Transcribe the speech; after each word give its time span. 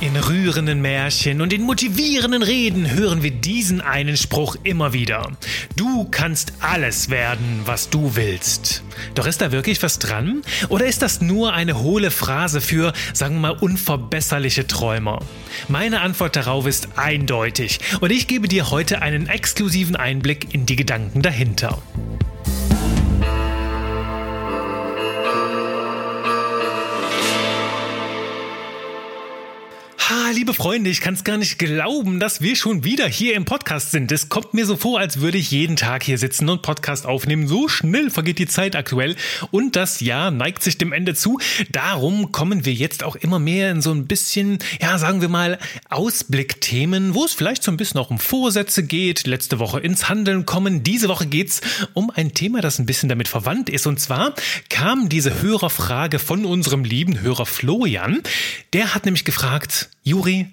In 0.00 0.16
rührenden 0.16 0.82
Märchen 0.82 1.40
und 1.40 1.52
in 1.52 1.62
motivierenden 1.62 2.42
Reden 2.42 2.90
hören 2.90 3.22
wir 3.22 3.30
diesen 3.30 3.80
einen 3.80 4.16
Spruch 4.16 4.56
immer 4.64 4.92
wieder. 4.92 5.30
Du 5.76 6.04
kannst 6.10 6.54
alles 6.60 7.08
werden, 7.08 7.62
was 7.64 7.88
du 7.88 8.16
willst. 8.16 8.82
Doch 9.14 9.26
ist 9.26 9.40
da 9.40 9.52
wirklich 9.52 9.82
was 9.82 9.98
dran? 9.98 10.42
Oder 10.68 10.86
ist 10.86 11.02
das 11.02 11.20
nur 11.20 11.52
eine 11.52 11.80
hohle 11.80 12.10
Phrase 12.10 12.60
für, 12.60 12.92
sagen 13.12 13.36
wir 13.36 13.40
mal, 13.40 13.58
unverbesserliche 13.58 14.66
Träumer? 14.66 15.20
Meine 15.68 16.00
Antwort 16.00 16.36
darauf 16.36 16.66
ist 16.66 16.98
eindeutig 16.98 17.78
und 18.00 18.10
ich 18.10 18.26
gebe 18.26 18.48
dir 18.48 18.70
heute 18.70 19.02
einen 19.02 19.28
exklusiven 19.28 19.96
Einblick 19.96 20.52
in 20.52 20.66
die 20.66 20.76
Gedanken 20.76 21.22
dahinter. 21.22 21.80
Liebe 30.32 30.54
Freunde, 30.54 30.90
ich 30.90 31.00
kann 31.00 31.14
es 31.14 31.24
gar 31.24 31.36
nicht 31.36 31.58
glauben, 31.58 32.18
dass 32.18 32.40
wir 32.40 32.56
schon 32.56 32.84
wieder 32.84 33.06
hier 33.06 33.34
im 33.34 33.44
Podcast 33.44 33.90
sind. 33.90 34.10
Es 34.12 34.28
kommt 34.28 34.54
mir 34.54 34.64
so 34.66 34.76
vor, 34.76 34.98
als 34.98 35.20
würde 35.20 35.38
ich 35.38 35.50
jeden 35.50 35.76
Tag 35.76 36.02
hier 36.02 36.18
sitzen 36.18 36.48
und 36.48 36.62
Podcast 36.62 37.06
aufnehmen. 37.06 37.46
So 37.46 37.68
schnell 37.68 38.10
vergeht 38.10 38.38
die 38.38 38.46
Zeit 38.46 38.74
aktuell 38.74 39.16
und 39.50 39.76
das 39.76 40.00
Jahr 40.00 40.30
neigt 40.30 40.62
sich 40.62 40.78
dem 40.78 40.92
Ende 40.92 41.14
zu. 41.14 41.38
Darum 41.70 42.32
kommen 42.32 42.64
wir 42.64 42.72
jetzt 42.72 43.04
auch 43.04 43.16
immer 43.16 43.38
mehr 43.38 43.70
in 43.70 43.82
so 43.82 43.92
ein 43.92 44.06
bisschen, 44.06 44.58
ja, 44.80 44.98
sagen 44.98 45.20
wir 45.20 45.28
mal, 45.28 45.58
Ausblickthemen, 45.90 47.14
wo 47.14 47.24
es 47.24 47.34
vielleicht 47.34 47.62
so 47.62 47.70
ein 47.70 47.76
bisschen 47.76 48.00
auch 48.00 48.10
um 48.10 48.18
Vorsätze 48.18 48.82
geht. 48.82 49.26
Letzte 49.26 49.58
Woche 49.58 49.80
ins 49.80 50.08
Handeln 50.08 50.46
kommen. 50.46 50.82
Diese 50.82 51.08
Woche 51.08 51.26
geht 51.26 51.50
es 51.50 51.60
um 51.92 52.10
ein 52.10 52.32
Thema, 52.32 52.60
das 52.60 52.78
ein 52.78 52.86
bisschen 52.86 53.08
damit 53.08 53.28
verwandt 53.28 53.68
ist. 53.68 53.86
Und 53.86 54.00
zwar 54.00 54.34
kam 54.70 55.08
diese 55.08 55.42
Hörerfrage 55.42 56.18
von 56.18 56.44
unserem 56.44 56.84
lieben 56.84 57.20
Hörer 57.20 57.46
Florian. 57.46 58.22
Der 58.72 58.94
hat 58.94 59.04
nämlich 59.04 59.24
gefragt, 59.24 59.90
Juri, 60.04 60.48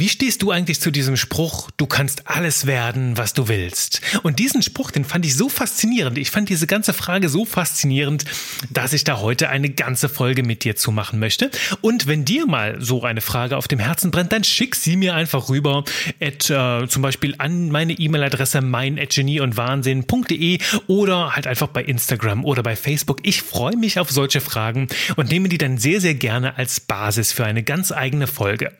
wie 0.00 0.08
stehst 0.08 0.40
du 0.40 0.50
eigentlich 0.50 0.80
zu 0.80 0.90
diesem 0.90 1.18
Spruch, 1.18 1.70
du 1.76 1.84
kannst 1.84 2.26
alles 2.26 2.66
werden, 2.66 3.18
was 3.18 3.34
du 3.34 3.48
willst? 3.48 4.00
Und 4.22 4.38
diesen 4.38 4.62
Spruch, 4.62 4.90
den 4.90 5.04
fand 5.04 5.26
ich 5.26 5.36
so 5.36 5.50
faszinierend. 5.50 6.16
Ich 6.16 6.30
fand 6.30 6.48
diese 6.48 6.66
ganze 6.66 6.94
Frage 6.94 7.28
so 7.28 7.44
faszinierend, 7.44 8.24
dass 8.70 8.94
ich 8.94 9.04
da 9.04 9.20
heute 9.20 9.50
eine 9.50 9.68
ganze 9.68 10.08
Folge 10.08 10.42
mit 10.42 10.64
dir 10.64 10.74
zu 10.74 10.90
machen 10.90 11.18
möchte. 11.18 11.50
Und 11.82 12.06
wenn 12.06 12.24
dir 12.24 12.46
mal 12.46 12.80
so 12.80 13.04
eine 13.04 13.20
Frage 13.20 13.58
auf 13.58 13.68
dem 13.68 13.78
Herzen 13.78 14.10
brennt, 14.10 14.32
dann 14.32 14.42
schick 14.42 14.74
sie 14.74 14.96
mir 14.96 15.14
einfach 15.14 15.50
rüber, 15.50 15.84
at, 16.18 16.48
äh, 16.48 16.88
zum 16.88 17.02
Beispiel 17.02 17.34
an 17.36 17.70
meine 17.70 17.92
E-Mail-Adresse 17.92 18.62
mein@genieundwahnsinn.de 18.62 20.60
oder 20.86 21.36
halt 21.36 21.46
einfach 21.46 21.68
bei 21.68 21.84
Instagram 21.84 22.46
oder 22.46 22.62
bei 22.62 22.74
Facebook. 22.74 23.18
Ich 23.22 23.42
freue 23.42 23.76
mich 23.76 23.98
auf 23.98 24.10
solche 24.10 24.40
Fragen 24.40 24.88
und 25.16 25.30
nehme 25.30 25.50
die 25.50 25.58
dann 25.58 25.76
sehr, 25.76 26.00
sehr 26.00 26.14
gerne 26.14 26.56
als 26.56 26.80
Basis 26.80 27.34
für 27.34 27.44
eine 27.44 27.62
ganz 27.62 27.92
eigene 27.92 28.26
Folge. 28.26 28.72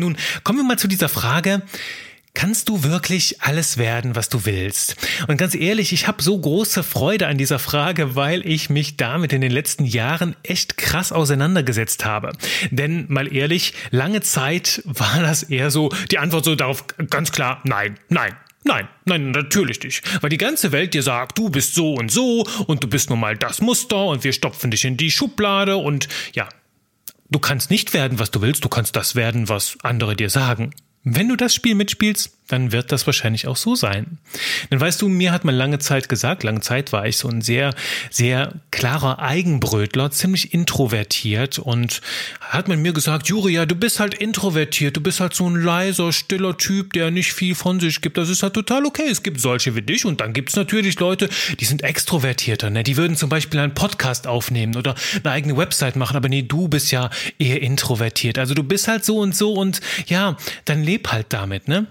Nun, 0.00 0.16
kommen 0.44 0.60
wir 0.60 0.64
mal 0.64 0.78
zu 0.78 0.86
dieser 0.86 1.08
Frage, 1.08 1.60
kannst 2.32 2.68
du 2.68 2.84
wirklich 2.84 3.42
alles 3.42 3.78
werden, 3.78 4.14
was 4.14 4.28
du 4.28 4.44
willst? 4.44 4.94
Und 5.26 5.38
ganz 5.38 5.56
ehrlich, 5.56 5.92
ich 5.92 6.06
habe 6.06 6.22
so 6.22 6.38
große 6.38 6.84
Freude 6.84 7.26
an 7.26 7.36
dieser 7.36 7.58
Frage, 7.58 8.14
weil 8.14 8.46
ich 8.46 8.70
mich 8.70 8.96
damit 8.96 9.32
in 9.32 9.40
den 9.40 9.50
letzten 9.50 9.84
Jahren 9.84 10.36
echt 10.44 10.76
krass 10.76 11.10
auseinandergesetzt 11.10 12.04
habe. 12.04 12.30
Denn 12.70 13.06
mal 13.08 13.34
ehrlich, 13.34 13.74
lange 13.90 14.20
Zeit 14.20 14.82
war 14.84 15.20
das 15.20 15.42
eher 15.42 15.72
so, 15.72 15.88
die 16.12 16.18
Antwort 16.18 16.44
so 16.44 16.54
darauf 16.54 16.84
ganz 17.10 17.32
klar, 17.32 17.60
nein, 17.64 17.98
nein, 18.08 18.36
Nein, 18.64 18.88
nein, 19.06 19.30
natürlich 19.30 19.82
nicht. 19.82 20.22
Weil 20.22 20.30
die 20.30 20.36
ganze 20.36 20.72
Welt 20.72 20.92
dir 20.92 21.02
sagt, 21.02 21.38
du 21.38 21.48
bist 21.48 21.74
so 21.74 21.94
und 21.94 22.10
so 22.10 22.44
und 22.66 22.84
du 22.84 22.88
bist 22.88 23.08
nun 23.08 23.18
mal 23.18 23.36
das 23.36 23.62
Muster 23.62 24.06
und 24.06 24.24
wir 24.24 24.32
stopfen 24.32 24.70
dich 24.70 24.84
in 24.84 24.96
die 24.96 25.10
Schublade 25.10 25.76
und 25.78 26.08
ja, 26.34 26.48
Du 27.30 27.38
kannst 27.38 27.70
nicht 27.70 27.92
werden, 27.92 28.18
was 28.18 28.30
du 28.30 28.40
willst, 28.40 28.64
du 28.64 28.68
kannst 28.68 28.96
das 28.96 29.14
werden, 29.14 29.48
was 29.48 29.76
andere 29.82 30.16
dir 30.16 30.30
sagen. 30.30 30.70
Wenn 31.04 31.28
du 31.28 31.36
das 31.36 31.54
Spiel 31.54 31.74
mitspielst, 31.74 32.37
dann 32.48 32.72
wird 32.72 32.90
das 32.92 33.06
wahrscheinlich 33.06 33.46
auch 33.46 33.56
so 33.56 33.74
sein. 33.74 34.18
Denn 34.70 34.80
weißt 34.80 35.00
du, 35.02 35.08
mir 35.08 35.32
hat 35.32 35.44
man 35.44 35.54
lange 35.54 35.78
Zeit 35.78 36.08
gesagt, 36.08 36.42
lange 36.42 36.60
Zeit 36.60 36.92
war 36.92 37.06
ich 37.06 37.18
so 37.18 37.28
ein 37.28 37.42
sehr, 37.42 37.74
sehr 38.10 38.54
klarer 38.70 39.18
Eigenbrötler, 39.20 40.10
ziemlich 40.10 40.54
introvertiert 40.54 41.58
und 41.58 42.00
hat 42.40 42.66
man 42.66 42.80
mir 42.80 42.92
gesagt, 42.94 43.28
Juria, 43.28 43.66
du 43.66 43.74
bist 43.74 44.00
halt 44.00 44.14
introvertiert, 44.14 44.96
du 44.96 45.02
bist 45.02 45.20
halt 45.20 45.34
so 45.34 45.48
ein 45.48 45.56
leiser, 45.56 46.12
stiller 46.12 46.56
Typ, 46.56 46.94
der 46.94 47.10
nicht 47.10 47.34
viel 47.34 47.54
von 47.54 47.80
sich 47.80 48.00
gibt. 48.00 48.16
Das 48.16 48.30
ist 48.30 48.42
halt 48.42 48.54
total 48.54 48.86
okay. 48.86 49.08
Es 49.10 49.22
gibt 49.22 49.40
solche 49.40 49.74
wie 49.76 49.82
dich 49.82 50.06
und 50.06 50.20
dann 50.22 50.32
gibt 50.32 50.48
es 50.48 50.56
natürlich 50.56 50.98
Leute, 50.98 51.28
die 51.60 51.66
sind 51.66 51.82
extrovertierter, 51.82 52.70
ne? 52.70 52.82
Die 52.82 52.96
würden 52.96 53.16
zum 53.16 53.28
Beispiel 53.28 53.60
einen 53.60 53.74
Podcast 53.74 54.26
aufnehmen 54.26 54.76
oder 54.76 54.94
eine 55.22 55.32
eigene 55.32 55.56
Website 55.56 55.96
machen, 55.96 56.16
aber 56.16 56.30
nee, 56.30 56.42
du 56.42 56.68
bist 56.68 56.90
ja 56.90 57.10
eher 57.38 57.60
introvertiert. 57.60 58.38
Also 58.38 58.54
du 58.54 58.62
bist 58.62 58.88
halt 58.88 59.04
so 59.04 59.18
und 59.18 59.36
so 59.36 59.52
und 59.52 59.80
ja, 60.06 60.36
dann 60.64 60.82
leb 60.82 61.12
halt 61.12 61.26
damit, 61.30 61.68
ne? 61.68 61.86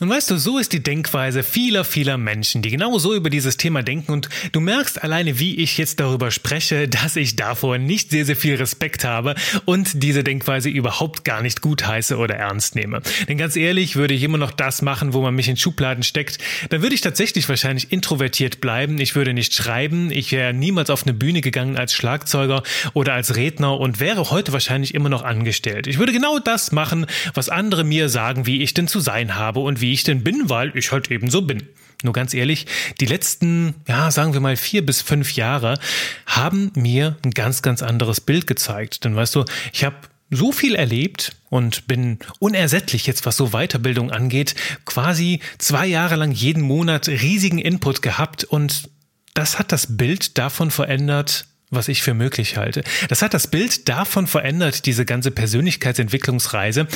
Und 0.00 0.08
weißt 0.08 0.30
du, 0.30 0.38
so 0.38 0.56
ist 0.56 0.72
die 0.72 0.82
Denkweise 0.82 1.42
vieler, 1.42 1.84
vieler 1.84 2.16
Menschen, 2.16 2.62
die 2.62 2.70
genau 2.70 2.96
so 2.96 3.14
über 3.14 3.28
dieses 3.28 3.58
Thema 3.58 3.82
denken 3.82 4.12
und 4.12 4.30
du 4.52 4.60
merkst 4.60 5.02
alleine, 5.02 5.38
wie 5.38 5.56
ich 5.56 5.76
jetzt 5.76 6.00
darüber 6.00 6.30
spreche, 6.30 6.88
dass 6.88 7.16
ich 7.16 7.36
davor 7.36 7.76
nicht 7.76 8.08
sehr, 8.08 8.24
sehr 8.24 8.36
viel 8.36 8.54
Respekt 8.54 9.04
habe 9.04 9.34
und 9.66 10.02
diese 10.02 10.24
Denkweise 10.24 10.70
überhaupt 10.70 11.26
gar 11.26 11.42
nicht 11.42 11.60
gut 11.60 11.86
heiße 11.86 12.16
oder 12.16 12.34
ernst 12.34 12.76
nehme. 12.76 13.02
Denn 13.28 13.36
ganz 13.36 13.56
ehrlich, 13.56 13.94
würde 13.94 14.14
ich 14.14 14.22
immer 14.22 14.38
noch 14.38 14.52
das 14.52 14.80
machen, 14.80 15.12
wo 15.12 15.20
man 15.20 15.34
mich 15.34 15.48
in 15.48 15.58
Schubladen 15.58 16.02
steckt, 16.02 16.38
dann 16.70 16.80
würde 16.80 16.94
ich 16.94 17.02
tatsächlich 17.02 17.46
wahrscheinlich 17.50 17.92
introvertiert 17.92 18.62
bleiben, 18.62 18.98
ich 18.98 19.14
würde 19.14 19.34
nicht 19.34 19.52
schreiben, 19.52 20.10
ich 20.10 20.32
wäre 20.32 20.54
niemals 20.54 20.88
auf 20.88 21.02
eine 21.02 21.12
Bühne 21.12 21.42
gegangen 21.42 21.76
als 21.76 21.92
Schlagzeuger 21.92 22.62
oder 22.94 23.12
als 23.12 23.36
Redner 23.36 23.78
und 23.78 24.00
wäre 24.00 24.30
heute 24.30 24.54
wahrscheinlich 24.54 24.94
immer 24.94 25.10
noch 25.10 25.24
angestellt. 25.24 25.86
Ich 25.86 25.98
würde 25.98 26.14
genau 26.14 26.38
das 26.38 26.72
machen, 26.72 27.04
was 27.34 27.50
andere 27.50 27.84
mir 27.84 28.08
sagen, 28.08 28.46
wie 28.46 28.62
ich 28.62 28.72
denn 28.72 28.88
zu 28.88 29.00
sein 29.00 29.34
habe 29.34 29.60
und 29.60 29.82
wie 29.82 29.89
wie 29.90 29.94
ich 29.94 30.04
denn 30.04 30.22
bin, 30.22 30.48
weil 30.48 30.70
ich 30.76 30.92
halt 30.92 31.10
eben 31.10 31.30
so 31.30 31.42
bin. 31.42 31.64
Nur 32.04 32.12
ganz 32.12 32.32
ehrlich, 32.32 32.66
die 33.00 33.06
letzten, 33.06 33.74
ja, 33.88 34.12
sagen 34.12 34.32
wir 34.34 34.40
mal 34.40 34.56
vier 34.56 34.86
bis 34.86 35.02
fünf 35.02 35.32
Jahre 35.32 35.80
haben 36.26 36.70
mir 36.76 37.16
ein 37.24 37.32
ganz, 37.32 37.60
ganz 37.60 37.82
anderes 37.82 38.20
Bild 38.20 38.46
gezeigt. 38.46 39.04
Denn 39.04 39.16
weißt 39.16 39.34
du, 39.34 39.44
ich 39.72 39.82
habe 39.82 39.96
so 40.30 40.52
viel 40.52 40.76
erlebt 40.76 41.32
und 41.48 41.88
bin 41.88 42.20
unersättlich 42.38 43.04
jetzt, 43.08 43.26
was 43.26 43.36
so 43.36 43.48
Weiterbildung 43.48 44.12
angeht, 44.12 44.54
quasi 44.84 45.40
zwei 45.58 45.88
Jahre 45.88 46.14
lang 46.14 46.30
jeden 46.30 46.62
Monat 46.62 47.08
riesigen 47.08 47.58
Input 47.58 48.00
gehabt 48.00 48.44
und 48.44 48.90
das 49.34 49.58
hat 49.58 49.72
das 49.72 49.96
Bild 49.96 50.38
davon 50.38 50.70
verändert, 50.70 51.46
was 51.70 51.88
ich 51.88 52.02
für 52.02 52.14
möglich 52.14 52.56
halte. 52.56 52.84
Das 53.08 53.22
hat 53.22 53.34
das 53.34 53.48
Bild 53.48 53.88
davon 53.88 54.28
verändert, 54.28 54.86
diese 54.86 55.04
ganze 55.04 55.32
Persönlichkeitsentwicklungsreise, 55.32 56.86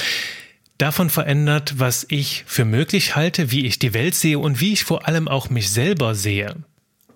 davon 0.78 1.10
verändert, 1.10 1.78
was 1.78 2.06
ich 2.08 2.44
für 2.46 2.64
möglich 2.64 3.16
halte, 3.16 3.50
wie 3.50 3.66
ich 3.66 3.78
die 3.78 3.94
Welt 3.94 4.14
sehe 4.14 4.38
und 4.38 4.60
wie 4.60 4.72
ich 4.72 4.84
vor 4.84 5.06
allem 5.06 5.28
auch 5.28 5.50
mich 5.50 5.70
selber 5.70 6.14
sehe. 6.14 6.56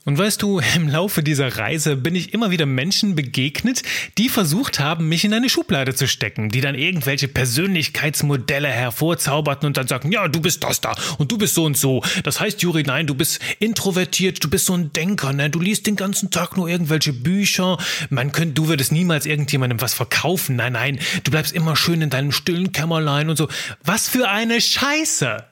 Und 0.08 0.16
weißt 0.16 0.40
du, 0.40 0.58
im 0.74 0.88
Laufe 0.88 1.22
dieser 1.22 1.58
Reise 1.58 1.94
bin 1.94 2.14
ich 2.14 2.32
immer 2.32 2.50
wieder 2.50 2.64
Menschen 2.64 3.14
begegnet, 3.14 3.82
die 4.16 4.30
versucht 4.30 4.80
haben, 4.80 5.06
mich 5.06 5.22
in 5.26 5.34
eine 5.34 5.50
Schublade 5.50 5.94
zu 5.94 6.08
stecken, 6.08 6.48
die 6.48 6.62
dann 6.62 6.74
irgendwelche 6.74 7.28
Persönlichkeitsmodelle 7.28 8.68
hervorzauberten 8.68 9.66
und 9.66 9.76
dann 9.76 9.86
sagen, 9.86 10.10
ja, 10.10 10.26
du 10.28 10.40
bist 10.40 10.64
das 10.64 10.80
da 10.80 10.94
und 11.18 11.30
du 11.30 11.36
bist 11.36 11.54
so 11.54 11.64
und 11.64 11.76
so. 11.76 12.02
Das 12.24 12.40
heißt, 12.40 12.62
Juri, 12.62 12.84
nein, 12.84 13.06
du 13.06 13.14
bist 13.14 13.38
introvertiert, 13.58 14.42
du 14.42 14.48
bist 14.48 14.64
so 14.64 14.72
ein 14.72 14.94
Denker, 14.94 15.34
ne? 15.34 15.50
Du 15.50 15.60
liest 15.60 15.86
den 15.86 15.96
ganzen 15.96 16.30
Tag 16.30 16.56
nur 16.56 16.70
irgendwelche 16.70 17.12
Bücher. 17.12 17.76
Man 18.08 18.32
könnte, 18.32 18.54
du 18.54 18.68
würdest 18.68 18.92
niemals 18.92 19.26
irgendjemandem 19.26 19.82
was 19.82 19.92
verkaufen. 19.92 20.56
Nein, 20.56 20.72
nein, 20.72 20.98
du 21.24 21.30
bleibst 21.30 21.52
immer 21.52 21.76
schön 21.76 22.00
in 22.00 22.08
deinem 22.08 22.32
stillen 22.32 22.72
Kämmerlein 22.72 23.28
und 23.28 23.36
so. 23.36 23.48
Was 23.84 24.08
für 24.08 24.26
eine 24.26 24.62
Scheiße! 24.62 25.47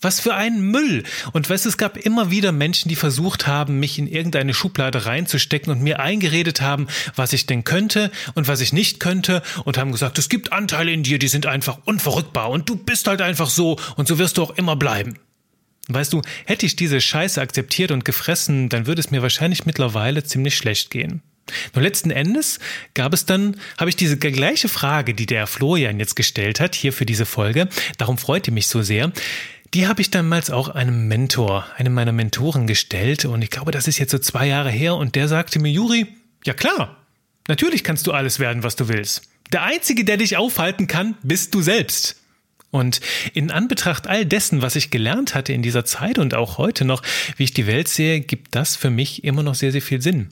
Was 0.00 0.20
für 0.20 0.34
ein 0.34 0.62
Müll! 0.62 1.04
Und 1.32 1.50
weißt 1.50 1.66
es 1.66 1.76
gab 1.76 1.96
immer 1.98 2.30
wieder 2.30 2.52
Menschen, 2.52 2.88
die 2.88 2.96
versucht 2.96 3.46
haben, 3.46 3.80
mich 3.80 3.98
in 3.98 4.06
irgendeine 4.06 4.54
Schublade 4.54 5.04
reinzustecken 5.04 5.70
und 5.70 5.82
mir 5.82 6.00
eingeredet 6.00 6.60
haben, 6.62 6.86
was 7.16 7.32
ich 7.32 7.46
denn 7.46 7.64
könnte 7.64 8.10
und 8.34 8.48
was 8.48 8.60
ich 8.60 8.72
nicht 8.72 9.00
könnte 9.00 9.42
und 9.64 9.76
haben 9.76 9.92
gesagt, 9.92 10.18
es 10.18 10.28
gibt 10.28 10.52
Anteile 10.52 10.92
in 10.92 11.02
dir, 11.02 11.18
die 11.18 11.28
sind 11.28 11.46
einfach 11.46 11.78
unverrückbar 11.84 12.48
und 12.50 12.68
du 12.68 12.76
bist 12.76 13.08
halt 13.08 13.20
einfach 13.20 13.50
so 13.50 13.78
und 13.96 14.08
so 14.08 14.18
wirst 14.18 14.38
du 14.38 14.42
auch 14.42 14.56
immer 14.56 14.76
bleiben. 14.76 15.18
Weißt 15.88 16.12
du, 16.12 16.22
hätte 16.46 16.66
ich 16.66 16.76
diese 16.76 17.00
Scheiße 17.00 17.40
akzeptiert 17.40 17.90
und 17.90 18.04
gefressen, 18.04 18.68
dann 18.68 18.86
würde 18.86 19.00
es 19.00 19.10
mir 19.10 19.22
wahrscheinlich 19.22 19.66
mittlerweile 19.66 20.24
ziemlich 20.24 20.56
schlecht 20.56 20.90
gehen. 20.90 21.22
Nur 21.74 21.82
letzten 21.82 22.10
Endes 22.10 22.60
gab 22.94 23.12
es 23.12 23.26
dann, 23.26 23.56
habe 23.76 23.90
ich 23.90 23.96
diese 23.96 24.16
gleiche 24.16 24.68
Frage, 24.68 25.14
die 25.14 25.26
der 25.26 25.46
Florian 25.46 25.98
jetzt 25.98 26.14
gestellt 26.14 26.60
hat, 26.60 26.74
hier 26.74 26.92
für 26.92 27.06
diese 27.06 27.26
Folge, 27.26 27.68
darum 27.98 28.18
freut 28.18 28.46
ihr 28.46 28.52
mich 28.52 28.68
so 28.68 28.82
sehr, 28.82 29.12
die 29.74 29.86
habe 29.86 30.02
ich 30.02 30.10
damals 30.10 30.50
auch 30.50 30.68
einem 30.68 31.06
Mentor, 31.06 31.66
einem 31.76 31.94
meiner 31.94 32.12
Mentoren 32.12 32.66
gestellt 32.66 33.24
und 33.24 33.42
ich 33.42 33.50
glaube, 33.50 33.70
das 33.70 33.86
ist 33.86 33.98
jetzt 33.98 34.10
so 34.10 34.18
zwei 34.18 34.46
Jahre 34.46 34.70
her 34.70 34.96
und 34.96 35.14
der 35.14 35.28
sagte 35.28 35.58
mir, 35.58 35.70
Juri, 35.70 36.06
ja 36.44 36.54
klar, 36.54 36.96
natürlich 37.48 37.84
kannst 37.84 38.06
du 38.06 38.12
alles 38.12 38.38
werden, 38.38 38.62
was 38.62 38.76
du 38.76 38.88
willst. 38.88 39.22
Der 39.52 39.62
Einzige, 39.62 40.04
der 40.04 40.16
dich 40.16 40.36
aufhalten 40.36 40.86
kann, 40.86 41.16
bist 41.22 41.54
du 41.54 41.62
selbst. 41.62 42.16
Und 42.70 43.00
in 43.34 43.50
Anbetracht 43.50 44.06
all 44.06 44.24
dessen, 44.24 44.62
was 44.62 44.76
ich 44.76 44.90
gelernt 44.90 45.34
hatte 45.34 45.52
in 45.52 45.62
dieser 45.62 45.84
Zeit 45.84 46.18
und 46.18 46.34
auch 46.34 46.58
heute 46.58 46.84
noch, 46.84 47.02
wie 47.36 47.44
ich 47.44 47.52
die 47.52 47.66
Welt 47.66 47.88
sehe, 47.88 48.20
gibt 48.20 48.54
das 48.54 48.76
für 48.76 48.90
mich 48.90 49.24
immer 49.24 49.42
noch 49.42 49.56
sehr, 49.56 49.72
sehr 49.72 49.82
viel 49.82 50.00
Sinn. 50.00 50.28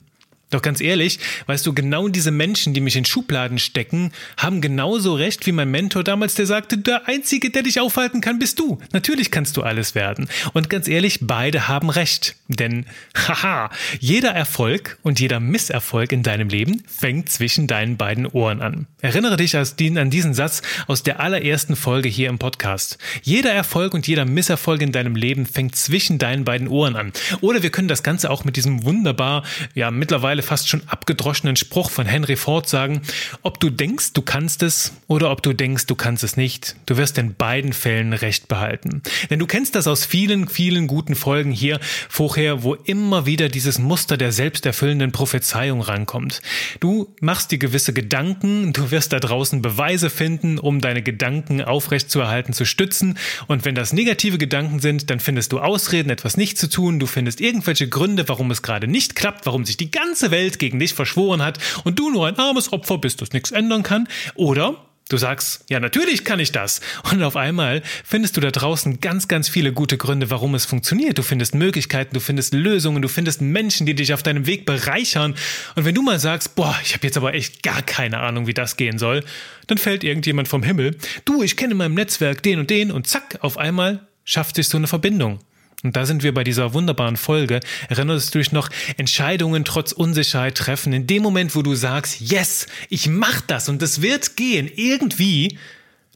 Doch 0.49 0.61
ganz 0.63 0.81
ehrlich, 0.81 1.19
weißt 1.45 1.65
du, 1.65 1.73
genau 1.73 2.07
diese 2.07 2.31
Menschen, 2.31 2.73
die 2.73 2.81
mich 2.81 2.95
in 2.95 3.05
Schubladen 3.05 3.59
stecken, 3.59 4.11
haben 4.37 4.61
genauso 4.61 5.13
recht 5.13 5.45
wie 5.45 5.51
mein 5.51 5.69
Mentor 5.69 6.03
damals, 6.03 6.33
der 6.33 6.47
sagte, 6.47 6.79
der 6.79 7.07
Einzige, 7.07 7.51
der 7.51 7.61
dich 7.61 7.79
aufhalten 7.79 8.19
kann, 8.19 8.39
bist 8.39 8.57
du. 8.57 8.79
Natürlich 8.91 9.29
kannst 9.29 9.57
du 9.57 9.61
alles 9.61 9.93
werden. 9.93 10.27
Und 10.53 10.69
ganz 10.69 10.87
ehrlich, 10.87 11.19
beide 11.21 11.67
haben 11.67 11.91
recht. 11.91 12.35
Denn, 12.47 12.85
haha, 13.15 13.69
jeder 13.99 14.31
Erfolg 14.31 14.97
und 15.03 15.19
jeder 15.19 15.39
Misserfolg 15.39 16.11
in 16.11 16.23
deinem 16.23 16.49
Leben 16.49 16.81
fängt 16.87 17.29
zwischen 17.29 17.67
deinen 17.67 17.97
beiden 17.97 18.25
Ohren 18.25 18.61
an. 18.61 18.87
Erinnere 19.01 19.37
dich 19.37 19.55
an 19.55 20.09
diesen 20.09 20.33
Satz 20.33 20.63
aus 20.87 21.03
der 21.03 21.19
allerersten 21.19 21.75
Folge 21.75 22.09
hier 22.09 22.27
im 22.27 22.39
Podcast. 22.39 22.97
Jeder 23.21 23.51
Erfolg 23.51 23.93
und 23.93 24.07
jeder 24.07 24.25
Misserfolg 24.25 24.81
in 24.81 24.91
deinem 24.91 25.15
Leben 25.15 25.45
fängt 25.45 25.75
zwischen 25.75 26.17
deinen 26.17 26.43
beiden 26.43 26.67
Ohren 26.67 26.95
an. 26.95 27.13
Oder 27.41 27.61
wir 27.61 27.69
können 27.69 27.87
das 27.87 28.03
Ganze 28.03 28.31
auch 28.31 28.43
mit 28.43 28.55
diesem 28.55 28.83
wunderbar, 28.83 29.43
ja, 29.75 29.91
mittlerweile 29.91 30.38
mittlerweile 30.39 30.41
fast 30.41 30.69
schon 30.69 30.81
abgedroschenen 30.87 31.55
Spruch 31.55 31.91
von 31.91 32.05
Henry 32.05 32.35
Ford 32.35 32.67
sagen, 32.67 33.01
ob 33.43 33.59
du 33.59 33.69
denkst, 33.69 34.13
du 34.13 34.21
kannst 34.21 34.63
es 34.63 34.93
oder 35.07 35.31
ob 35.31 35.43
du 35.43 35.53
denkst, 35.53 35.85
du 35.85 35.95
kannst 35.95 36.23
es 36.23 36.37
nicht, 36.37 36.75
du 36.85 36.97
wirst 36.97 37.17
in 37.17 37.35
beiden 37.35 37.73
Fällen 37.73 38.13
Recht 38.13 38.47
behalten. 38.47 39.01
Denn 39.29 39.39
du 39.39 39.45
kennst 39.45 39.75
das 39.75 39.87
aus 39.87 40.05
vielen, 40.05 40.47
vielen 40.47 40.87
guten 40.87 41.15
Folgen 41.15 41.51
hier 41.51 41.79
vorher, 42.09 42.63
wo 42.63 42.75
immer 42.75 43.25
wieder 43.25 43.49
dieses 43.49 43.79
Muster 43.79 44.17
der 44.17 44.31
selbsterfüllenden 44.31 45.11
Prophezeiung 45.11 45.81
rankommt. 45.81 46.41
Du 46.79 47.13
machst 47.21 47.51
dir 47.51 47.59
gewisse 47.59 47.93
Gedanken, 47.93 48.73
du 48.73 48.91
wirst 48.91 49.13
da 49.13 49.19
draußen 49.19 49.61
Beweise 49.61 50.09
finden, 50.09 50.57
um 50.57 50.81
deine 50.81 51.01
Gedanken 51.01 51.61
aufrechtzuerhalten, 51.61 52.53
zu 52.53 52.65
stützen. 52.65 53.17
Und 53.47 53.65
wenn 53.65 53.75
das 53.75 53.93
negative 53.93 54.37
Gedanken 54.37 54.79
sind, 54.79 55.09
dann 55.09 55.19
findest 55.19 55.51
du 55.51 55.59
Ausreden, 55.59 56.09
etwas 56.09 56.37
nicht 56.37 56.57
zu 56.57 56.69
tun. 56.69 56.99
Du 56.99 57.07
findest 57.07 57.41
irgendwelche 57.41 57.87
Gründe, 57.87 58.27
warum 58.27 58.51
es 58.51 58.61
gerade 58.61 58.87
nicht 58.87 59.15
klappt, 59.15 59.45
warum 59.45 59.65
sich 59.65 59.77
die 59.77 59.91
Welt 60.31 60.59
gegen 60.59 60.79
dich 60.79 60.93
verschworen 60.93 61.41
hat 61.41 61.59
und 61.83 61.99
du 61.99 62.09
nur 62.09 62.27
ein 62.27 62.37
armes 62.37 62.71
Opfer 62.73 62.97
bist, 62.97 63.21
das 63.21 63.31
nichts 63.31 63.51
ändern 63.51 63.83
kann. 63.83 64.07
Oder 64.35 64.75
Du 65.09 65.17
sagst, 65.17 65.65
ja, 65.69 65.79
natürlich 65.79 66.23
kann 66.23 66.39
ich 66.39 66.51
das. 66.51 66.81
Und 67.11 67.23
auf 67.23 67.35
einmal 67.35 67.81
findest 68.03 68.37
du 68.37 68.41
da 68.41 68.51
draußen 68.51 68.99
ganz, 68.99 69.27
ganz 69.27 69.49
viele 69.49 69.73
gute 69.73 69.97
Gründe, 69.97 70.29
warum 70.29 70.53
es 70.53 70.65
funktioniert. 70.65 71.17
Du 71.17 71.23
findest 71.23 71.55
Möglichkeiten, 71.55 72.13
du 72.13 72.19
findest 72.19 72.53
Lösungen, 72.53 73.01
du 73.01 73.07
findest 73.07 73.41
Menschen, 73.41 73.87
die 73.87 73.95
dich 73.95 74.13
auf 74.13 74.21
deinem 74.21 74.45
Weg 74.45 74.67
bereichern. 74.67 75.33
Und 75.75 75.85
wenn 75.85 75.95
du 75.95 76.03
mal 76.03 76.19
sagst, 76.19 76.55
boah, 76.55 76.77
ich 76.83 76.93
habe 76.93 77.07
jetzt 77.07 77.17
aber 77.17 77.33
echt 77.33 77.63
gar 77.63 77.81
keine 77.81 78.19
Ahnung, 78.19 78.45
wie 78.45 78.53
das 78.53 78.77
gehen 78.77 78.99
soll, 78.99 79.23
dann 79.65 79.79
fällt 79.79 80.03
irgendjemand 80.03 80.47
vom 80.47 80.61
Himmel. 80.61 80.95
Du, 81.25 81.41
ich 81.41 81.57
kenne 81.57 81.71
in 81.71 81.77
meinem 81.77 81.95
Netzwerk 81.95 82.43
den 82.43 82.59
und 82.59 82.69
den 82.69 82.91
und 82.91 83.07
zack, 83.07 83.39
auf 83.41 83.57
einmal 83.57 84.07
schafft 84.25 84.57
sich 84.57 84.67
so 84.67 84.77
eine 84.77 84.85
Verbindung. 84.85 85.39
Und 85.83 85.95
da 85.95 86.05
sind 86.05 86.23
wir 86.23 86.33
bei 86.33 86.43
dieser 86.43 86.73
wunderbaren 86.73 87.15
Folge. 87.15 87.61
Erinnerst 87.87 88.35
du 88.35 88.39
dich 88.39 88.51
noch, 88.51 88.69
Entscheidungen 88.97 89.63
trotz 89.63 89.93
Unsicherheit 89.93 90.55
treffen. 90.55 90.91
In 90.91 91.07
dem 91.07 91.23
Moment, 91.23 91.55
wo 91.55 91.61
du 91.61 91.73
sagst, 91.73 92.19
yes, 92.19 92.67
ich 92.89 93.07
mach 93.07 93.41
das 93.41 93.69
und 93.69 93.81
es 93.81 94.01
wird 94.01 94.35
gehen, 94.35 94.69
irgendwie, 94.75 95.57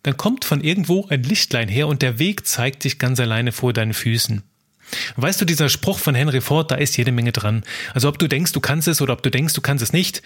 dann 0.03 0.17
kommt 0.17 0.43
von 0.43 0.61
irgendwo 0.61 1.07
ein 1.07 1.23
Lichtlein 1.23 1.69
her 1.69 1.87
und 1.87 2.01
der 2.01 2.19
Weg 2.19 2.45
zeigt 2.45 2.83
sich 2.83 2.99
ganz 2.99 3.21
alleine 3.21 3.53
vor 3.53 3.71
deinen 3.71 3.93
Füßen. 3.93 4.43
Weißt 5.15 5.39
du, 5.41 5.45
dieser 5.45 5.69
Spruch 5.69 5.97
von 5.97 6.13
Henry 6.13 6.41
Ford, 6.41 6.69
da 6.69 6.75
ist 6.75 6.97
jede 6.97 7.11
Menge 7.11 7.31
dran. 7.31 7.63
Also 7.93 8.09
ob 8.09 8.19
du 8.19 8.27
denkst, 8.27 8.51
du 8.51 8.59
kannst 8.59 8.87
es 8.87 9.01
oder 9.01 9.13
ob 9.13 9.23
du 9.23 9.31
denkst, 9.31 9.53
du 9.53 9.61
kannst 9.61 9.81
es 9.81 9.93
nicht, 9.93 10.21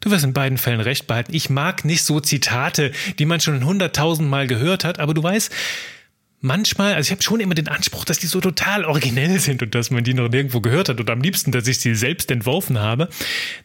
du 0.00 0.10
wirst 0.10 0.24
in 0.24 0.32
beiden 0.32 0.58
Fällen 0.58 0.80
recht 0.80 1.06
behalten. 1.06 1.34
Ich 1.34 1.48
mag 1.48 1.84
nicht 1.84 2.04
so 2.04 2.20
Zitate, 2.20 2.92
die 3.18 3.24
man 3.24 3.40
schon 3.40 3.64
hunderttausendmal 3.64 4.46
gehört 4.46 4.84
hat, 4.84 4.98
aber 4.98 5.14
du 5.14 5.22
weißt, 5.22 5.52
manchmal, 6.40 6.94
also 6.94 7.08
ich 7.08 7.12
habe 7.12 7.22
schon 7.22 7.40
immer 7.40 7.54
den 7.54 7.68
Anspruch, 7.68 8.04
dass 8.04 8.18
die 8.18 8.26
so 8.26 8.40
total 8.40 8.84
originell 8.84 9.38
sind 9.40 9.62
und 9.62 9.74
dass 9.74 9.90
man 9.90 10.04
die 10.04 10.14
noch 10.14 10.28
nirgendwo 10.28 10.60
gehört 10.60 10.88
hat 10.88 11.00
und 11.00 11.10
am 11.10 11.20
liebsten, 11.20 11.52
dass 11.52 11.66
ich 11.66 11.78
sie 11.78 11.94
selbst 11.94 12.30
entworfen 12.30 12.78
habe. 12.78 13.08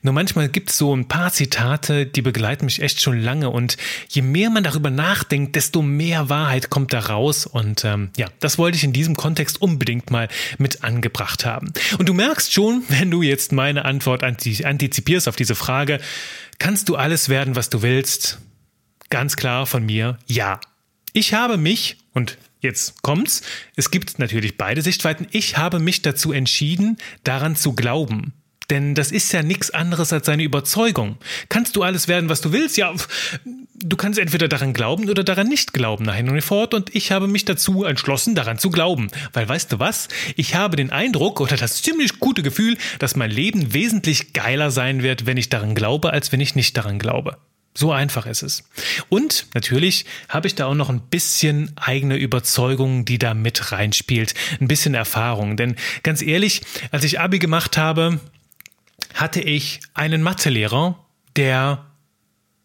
Nur 0.02 0.14
manchmal 0.14 0.50
gibt 0.50 0.70
es 0.70 0.78
so 0.78 0.96
ein 0.96 1.08
paar 1.08 1.32
Zitate, 1.32 2.06
die 2.06 2.22
begleiten 2.22 2.66
mich 2.66 2.82
echt 2.82 3.02
schon 3.02 3.20
lange 3.20 3.50
und 3.50 3.78
je 4.10 4.22
mehr 4.22 4.50
man 4.50 4.64
darüber 4.64 4.90
nachdenkt, 4.90 5.56
desto 5.56 5.82
mehr 5.82 6.30
Wahrheit 6.30 6.70
kommt 6.70 6.94
da 6.94 7.00
raus 7.00 7.46
und 7.46 7.86
ähm, 7.86 8.10
ja, 8.18 8.28
das 8.40 8.58
wollte 8.58 8.78
ich 8.78 8.84
in 8.84 8.94
diesem 8.94 9.16
Kontext 9.16 9.62
unbedingt 9.62 10.12
mal 10.12 10.28
mit 10.58 10.84
angebracht 10.84 11.46
haben. 11.46 11.74
Und 11.98 12.10
du 12.10 12.14
merkst 12.14 12.54
schon, 12.54 12.84
wenn 12.90 13.12
du 13.12 13.22
jetzt 13.22 13.52
meine 13.52 13.86
Antwort 13.86 14.24
antizipierst 14.24 15.28
auf 15.28 15.36
diese 15.36 15.56
Frage, 15.56 16.00
kannst 16.60 16.90
du 16.90 16.96
alles 16.96 17.30
werden, 17.30 17.56
was 17.56 17.70
du 17.70 17.82
willst? 17.82 18.40
Ganz 19.10 19.36
klar 19.36 19.66
von 19.66 19.86
mir, 19.86 20.18
ja. 20.26 20.60
Ich 21.14 21.34
habe 21.34 21.58
mich, 21.58 21.98
und 22.14 22.38
Jetzt 22.66 23.04
kommt's. 23.04 23.44
Es 23.76 23.92
gibt 23.92 24.18
natürlich 24.18 24.58
beide 24.58 24.82
Sichtweiten. 24.82 25.28
Ich 25.30 25.56
habe 25.56 25.78
mich 25.78 26.02
dazu 26.02 26.32
entschieden, 26.32 26.98
daran 27.24 27.56
zu 27.56 27.74
glauben. 27.74 28.34
Denn 28.72 28.96
das 28.96 29.12
ist 29.12 29.32
ja 29.34 29.44
nichts 29.44 29.70
anderes 29.70 30.12
als 30.12 30.26
seine 30.26 30.42
Überzeugung. 30.42 31.18
Kannst 31.48 31.76
du 31.76 31.84
alles 31.84 32.08
werden, 32.08 32.28
was 32.28 32.42
du 32.42 32.52
willst? 32.52 32.76
Ja, 32.78 32.92
du 33.76 33.96
kannst 33.96 34.18
entweder 34.18 34.48
daran 34.48 34.74
glauben 34.74 35.08
oder 35.08 35.24
daran 35.24 35.48
nicht 35.48 35.74
glauben, 35.74 36.06
nach 36.06 36.16
Henry 36.16 36.42
Ford. 36.42 36.74
Und 36.74 36.96
ich 36.96 37.12
habe 37.12 37.28
mich 37.28 37.46
dazu 37.46 37.84
entschlossen, 37.84 38.34
daran 38.34 38.58
zu 38.58 38.72
glauben. 38.72 39.12
Weil 39.32 39.48
weißt 39.48 39.72
du 39.72 39.78
was? 39.78 40.08
Ich 40.36 40.56
habe 40.56 40.76
den 40.76 40.90
Eindruck 40.90 41.42
oder 41.42 41.58
das 41.58 41.84
ziemlich 41.84 42.20
gute 42.20 42.42
Gefühl, 42.42 42.80
dass 42.98 43.16
mein 43.16 43.30
Leben 43.30 43.76
wesentlich 43.76 44.34
geiler 44.34 44.72
sein 44.72 45.04
wird, 45.04 45.28
wenn 45.28 45.38
ich 45.38 45.50
daran 45.50 45.76
glaube, 45.76 46.10
als 46.10 46.32
wenn 46.32 46.40
ich 46.40 46.56
nicht 46.56 46.76
daran 46.76 46.98
glaube. 46.98 47.38
So 47.78 47.92
einfach 47.92 48.26
ist 48.26 48.42
es. 48.42 48.64
Und 49.10 49.48
natürlich 49.54 50.06
habe 50.30 50.48
ich 50.48 50.56
da 50.56 50.68
auch 50.68 50.76
noch 50.76 50.90
ein 50.90 51.02
bisschen 51.02 51.74
eigene 51.76 52.16
Überzeugung, 52.16 53.04
die 53.04 53.20
da 53.20 53.34
mit 53.34 53.74
reinspielt. 53.74 54.34
Ein 54.62 54.70
bisschen 54.70 54.94
Erfahrung. 54.94 55.58
Denn 55.58 55.76
ganz 56.02 56.22
ehrlich, 56.22 56.62
als 56.92 57.04
ich 57.04 57.20
Abi 57.20 57.38
gemacht 57.38 57.78
habe, 57.78 58.22
hatte 59.14 59.42
ich 59.42 59.82
einen 59.94 60.24
Mathelehrer, 60.24 61.06
der, 61.36 61.86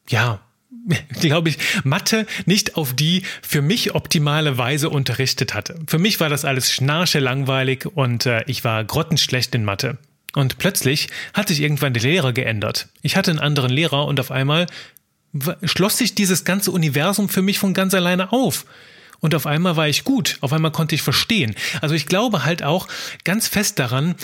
ja, 0.09 0.41
glaube 1.21 1.49
ich, 1.49 1.59
Mathe 1.83 2.25
nicht 2.47 2.77
auf 2.77 2.95
die 2.95 3.25
für 3.43 3.63
mich 3.63 3.97
optimale 3.97 4.59
Weise 4.59 4.91
unterrichtet 4.91 5.55
hatte. 5.55 5.79
Für 5.89 5.99
mich 5.99 6.21
war 6.21 6.29
das 6.29 6.45
alles 6.45 6.73
schnarche 6.73 7.19
langweilig 7.19 7.87
und 7.87 8.27
äh, 8.27 8.45
ich 8.47 8.63
war 8.63 8.85
grottenschlecht 8.85 9.55
in 9.57 9.65
Mathe. 9.65 9.99
Und 10.35 10.59
plötzlich 10.59 11.09
hat 11.35 11.49
sich 11.49 11.61
irgendwann 11.61 11.93
der 11.93 12.05
Lehrer 12.05 12.33
geändert. 12.33 12.89
Ich 13.03 13.17
hatte 13.17 13.31
einen 13.31 13.41
anderen 13.41 13.71
Lehrer 13.71 14.07
und 14.07 14.21
auf 14.21 14.31
einmal 14.31 14.67
schloss 15.65 15.99
sich 15.99 16.15
dieses 16.15 16.45
ganze 16.45 16.71
Universum 16.71 17.29
für 17.29 17.43
mich 17.43 17.59
von 17.59 17.75
ganz 17.75 17.95
alleine 17.95 18.33
auf. 18.33 18.67
Und 19.21 19.35
auf 19.35 19.47
einmal 19.47 19.77
war 19.77 19.89
ich 19.89 20.05
gut, 20.05 20.39
auf 20.41 20.53
einmal 20.53 20.73
konnte 20.73 20.95
ich 20.95 21.03
verstehen. 21.03 21.55
Also 21.81 21.95
ich 21.95 22.07
glaube 22.07 22.45
halt 22.45 22.63
auch 22.63 22.89
ganz 23.25 23.49
fest 23.49 23.79
daran, 23.79 24.15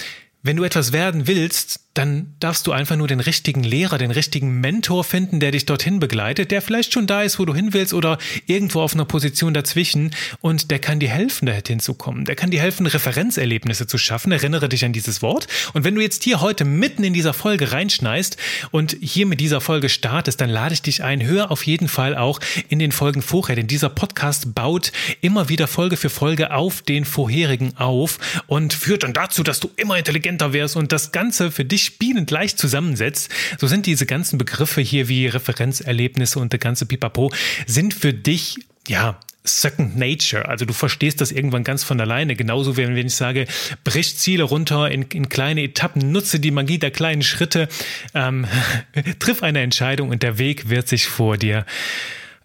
wenn 0.43 0.57
du 0.57 0.65
etwas 0.65 0.93
werden 0.93 1.27
willst, 1.27 1.81
dann 1.97 2.35
darfst 2.41 2.67
du 2.67 2.73
einfach 2.73 2.97
nur 2.97 3.09
den 3.09 3.21
richtigen 3.21 3.65
Lehrer, 3.65 3.99
den 3.99 4.11
richtigen 4.11 4.61
Mentor 4.61 5.03
finden, 5.05 5.41
der 5.41 5.51
dich 5.51 5.67
dorthin 5.67 5.99
begleitet, 5.99 6.51
der 6.51 6.61
vielleicht 6.61 6.93
schon 6.93 7.07
da 7.07 7.23
ist, 7.23 7.39
wo 7.39 7.45
du 7.45 7.55
hin 7.55 7.73
willst 7.73 7.95
oder 7.95 8.19
irgendwo 8.47 8.83
auf 8.83 8.95
einer 8.95 9.05
Position 9.05 9.55
dazwischen 9.55 10.11
und 10.41 10.71
der 10.71 10.79
kann 10.79 11.01
dir 11.01 11.09
helfen, 11.09 11.47
da 11.47 11.53
hinzukommen. 11.53 12.25
Der 12.25 12.37
kann 12.37 12.51
dir 12.51 12.61
helfen, 12.61 12.87
Referenzerlebnisse 12.87 13.87
zu 13.87 13.99
schaffen. 13.99 14.33
Erinnere 14.33 14.69
dich 14.69 14.85
an 14.85 14.93
dieses 14.93 15.23
Wort. 15.23 15.49
Und 15.73 15.85
wenn 15.85 15.95
du 15.95 16.03
jetzt 16.03 16.23
hier 16.23 16.41
heute 16.41 16.65
mitten 16.65 17.03
in 17.03 17.15
dieser 17.15 17.33
Folge 17.33 17.73
reinschneist 17.73 18.37
und 18.71 18.97
hier 19.01 19.27
mit 19.27 19.41
dieser 19.41 19.61
Folge 19.61 19.89
startest, 19.89 20.41
dann 20.41 20.51
lade 20.51 20.75
ich 20.75 20.83
dich 20.83 21.03
ein, 21.03 21.25
hör 21.25 21.51
auf 21.51 21.67
jeden 21.67 21.89
Fall 21.89 22.17
auch 22.17 22.41
in 22.69 22.79
den 22.79 22.93
Folgen 22.93 23.23
vorher, 23.23 23.57
denn 23.57 23.67
dieser 23.67 23.89
Podcast 23.89 24.55
baut 24.55 24.93
immer 25.23 25.49
wieder 25.49 25.67
Folge 25.67 25.97
für 25.97 26.11
Folge 26.11 26.53
auf 26.53 26.83
den 26.83 27.05
vorherigen 27.05 27.77
auf 27.77 28.19
und 28.47 28.75
führt 28.75 29.03
dann 29.03 29.15
dazu, 29.15 29.43
dass 29.43 29.61
du 29.61 29.71
immer 29.77 29.97
intelligenter 29.97 30.53
wirst 30.53 30.77
und 30.77 30.93
das 30.93 31.13
Ganze 31.13 31.51
für 31.51 31.65
dich 31.65 31.86
spielend 31.87 32.31
leicht 32.31 32.59
zusammensetzt, 32.59 33.31
so 33.59 33.67
sind 33.67 33.87
diese 33.87 34.07
ganzen 34.07 34.39
Begriffe 34.39 34.81
hier 34.81 35.09
wie 35.09 35.27
Referenzerlebnisse 35.27 36.39
und 36.39 36.53
der 36.53 36.59
ganze 36.59 36.87
Pipapo, 36.87 37.33
sind 37.67 37.95
für 37.95 38.13
dich, 38.13 38.59
ja, 38.87 39.19
Second 39.49 39.97
Nature. 39.97 40.49
Also 40.49 40.65
du 40.65 40.73
verstehst 40.73 41.21
das 41.21 41.33
irgendwann 41.33 41.65
ganz 41.65 41.85
von 41.85 42.01
alleine. 42.01 42.37
Genauso 42.37 42.77
wie 42.77 42.87
wenn 42.87 42.97
ich 42.97 43.15
sage, 43.15 43.47
brich 43.85 44.19
Ziele 44.19 44.45
runter 44.45 44.91
in, 44.91 45.03
in 45.03 45.29
kleine 45.29 45.63
Etappen, 45.63 46.13
nutze 46.13 46.41
die 46.41 46.51
Magie 46.51 46.79
der 46.79 46.91
kleinen 46.91 47.23
Schritte, 47.23 47.69
ähm, 48.15 48.47
triff 49.19 49.43
eine 49.43 49.61
Entscheidung 49.61 50.11
und 50.11 50.23
der 50.23 50.39
Weg 50.39 50.69
wird 50.69 50.89
sich 50.89 51.07
vor 51.07 51.37
dir 51.37 51.65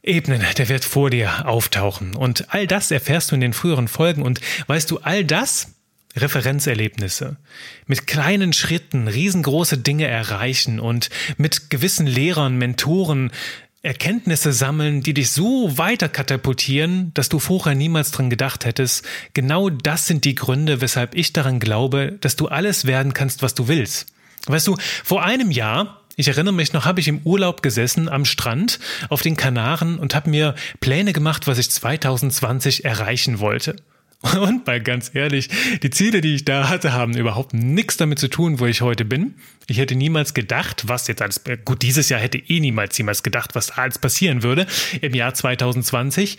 ebnen, 0.04 0.44
der 0.58 0.70
wird 0.70 0.86
vor 0.86 1.10
dir 1.10 1.48
auftauchen. 1.48 2.16
Und 2.16 2.54
all 2.54 2.68
das 2.68 2.92
erfährst 2.92 3.32
du 3.32 3.36
in 3.36 3.42
den 3.42 3.54
früheren 3.54 3.88
Folgen. 3.88 4.22
Und 4.22 4.42
weißt 4.68 4.90
du, 4.90 5.00
all 5.00 5.24
das 5.24 5.74
Referenzerlebnisse, 6.16 7.38
mit 7.88 8.08
kleinen 8.08 8.54
Schritten 8.54 9.08
riesengroße 9.08 9.78
Dinge 9.78 10.08
erreichen 10.08 10.80
und 10.80 11.10
mit 11.38 11.70
gewissen 11.70 12.08
Lehrern, 12.08 12.58
Mentoren 12.58 13.32
Erkenntnisse 13.84 14.54
sammeln, 14.54 15.02
die 15.02 15.16
dich 15.16 15.32
so 15.32 15.76
weiter 15.78 16.08
katapultieren, 16.08 17.12
dass 17.16 17.30
du 17.30 17.40
vorher 17.40 17.74
niemals 17.74 18.12
dran 18.12 18.30
gedacht 18.30 18.66
hättest. 18.66 19.08
Genau 19.34 19.72
das 19.72 20.06
sind 20.06 20.24
die 20.24 20.36
Gründe, 20.36 20.82
weshalb 20.82 21.16
ich 21.16 21.34
daran 21.34 21.60
glaube, 21.60 22.18
dass 22.22 22.36
du 22.36 22.48
alles 22.48 22.86
werden 22.86 23.16
kannst, 23.16 23.42
was 23.42 23.56
du 23.56 23.68
willst. 23.68 24.06
Weißt 24.46 24.68
du, 24.68 24.78
vor 25.04 25.24
einem 25.24 25.50
Jahr 25.50 25.98
ich 26.18 26.28
erinnere 26.28 26.54
mich 26.54 26.74
noch, 26.74 26.86
habe 26.86 27.00
ich 27.00 27.08
im 27.08 27.22
Urlaub 27.24 27.64
gesessen 27.64 28.10
am 28.10 28.26
Strand 28.26 28.80
auf 29.10 29.22
den 29.22 29.38
Kanaren 29.38 29.98
und 29.98 30.14
habe 30.14 30.30
mir 30.30 30.56
Pläne 30.82 31.14
gemacht, 31.14 31.48
was 31.48 31.58
ich 31.58 31.72
2020 31.72 32.86
erreichen 32.86 33.40
wollte. 33.40 33.78
Und 34.40 34.68
mal 34.68 34.82
ganz 34.82 35.12
ehrlich, 35.14 35.50
die 35.82 35.90
Ziele, 35.90 36.22
die 36.22 36.36
ich 36.36 36.46
da 36.46 36.70
hatte, 36.70 36.94
haben 36.94 37.16
überhaupt 37.18 37.54
nichts 37.54 37.98
damit 37.98 38.20
zu 38.20 38.28
tun, 38.28 38.60
wo 38.60 38.66
ich 38.68 38.82
heute 38.82 39.04
bin. 39.04 39.36
Ich 39.68 39.80
hätte 39.80 39.96
niemals 39.96 40.34
gedacht, 40.34 40.88
was 40.88 41.08
jetzt 41.08 41.22
alles, 41.22 41.42
gut, 41.66 41.82
dieses 41.82 42.10
Jahr 42.10 42.20
hätte 42.20 42.38
eh 42.38 42.60
niemals 42.60 42.98
jemals 42.98 43.24
gedacht, 43.24 43.56
was 43.56 43.68
da 43.68 43.76
alles 43.76 43.98
passieren 43.98 44.44
würde 44.44 44.68
im 45.02 45.16
Jahr 45.16 45.34
2020. 45.34 46.38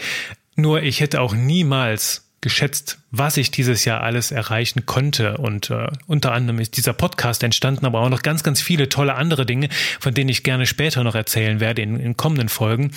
Nur 0.54 0.82
ich 0.82 1.00
hätte 1.00 1.20
auch 1.20 1.34
niemals 1.34 2.28
geschätzt, 2.40 2.98
was 3.10 3.36
ich 3.36 3.50
dieses 3.50 3.84
Jahr 3.84 4.02
alles 4.02 4.30
erreichen 4.30 4.84
konnte. 4.86 5.38
Und 5.38 5.70
äh, 5.70 5.88
unter 6.06 6.32
anderem 6.32 6.60
ist 6.60 6.76
dieser 6.76 6.92
Podcast 6.92 7.42
entstanden, 7.42 7.86
aber 7.86 8.00
auch 8.00 8.10
noch 8.10 8.22
ganz, 8.22 8.42
ganz 8.42 8.60
viele 8.60 8.88
tolle 8.88 9.14
andere 9.14 9.46
Dinge, 9.46 9.70
von 9.98 10.12
denen 10.12 10.28
ich 10.28 10.42
gerne 10.42 10.66
später 10.66 11.02
noch 11.04 11.14
erzählen 11.14 11.60
werde 11.60 11.82
in, 11.82 11.98
in 11.98 12.16
kommenden 12.16 12.48
Folgen. 12.48 12.92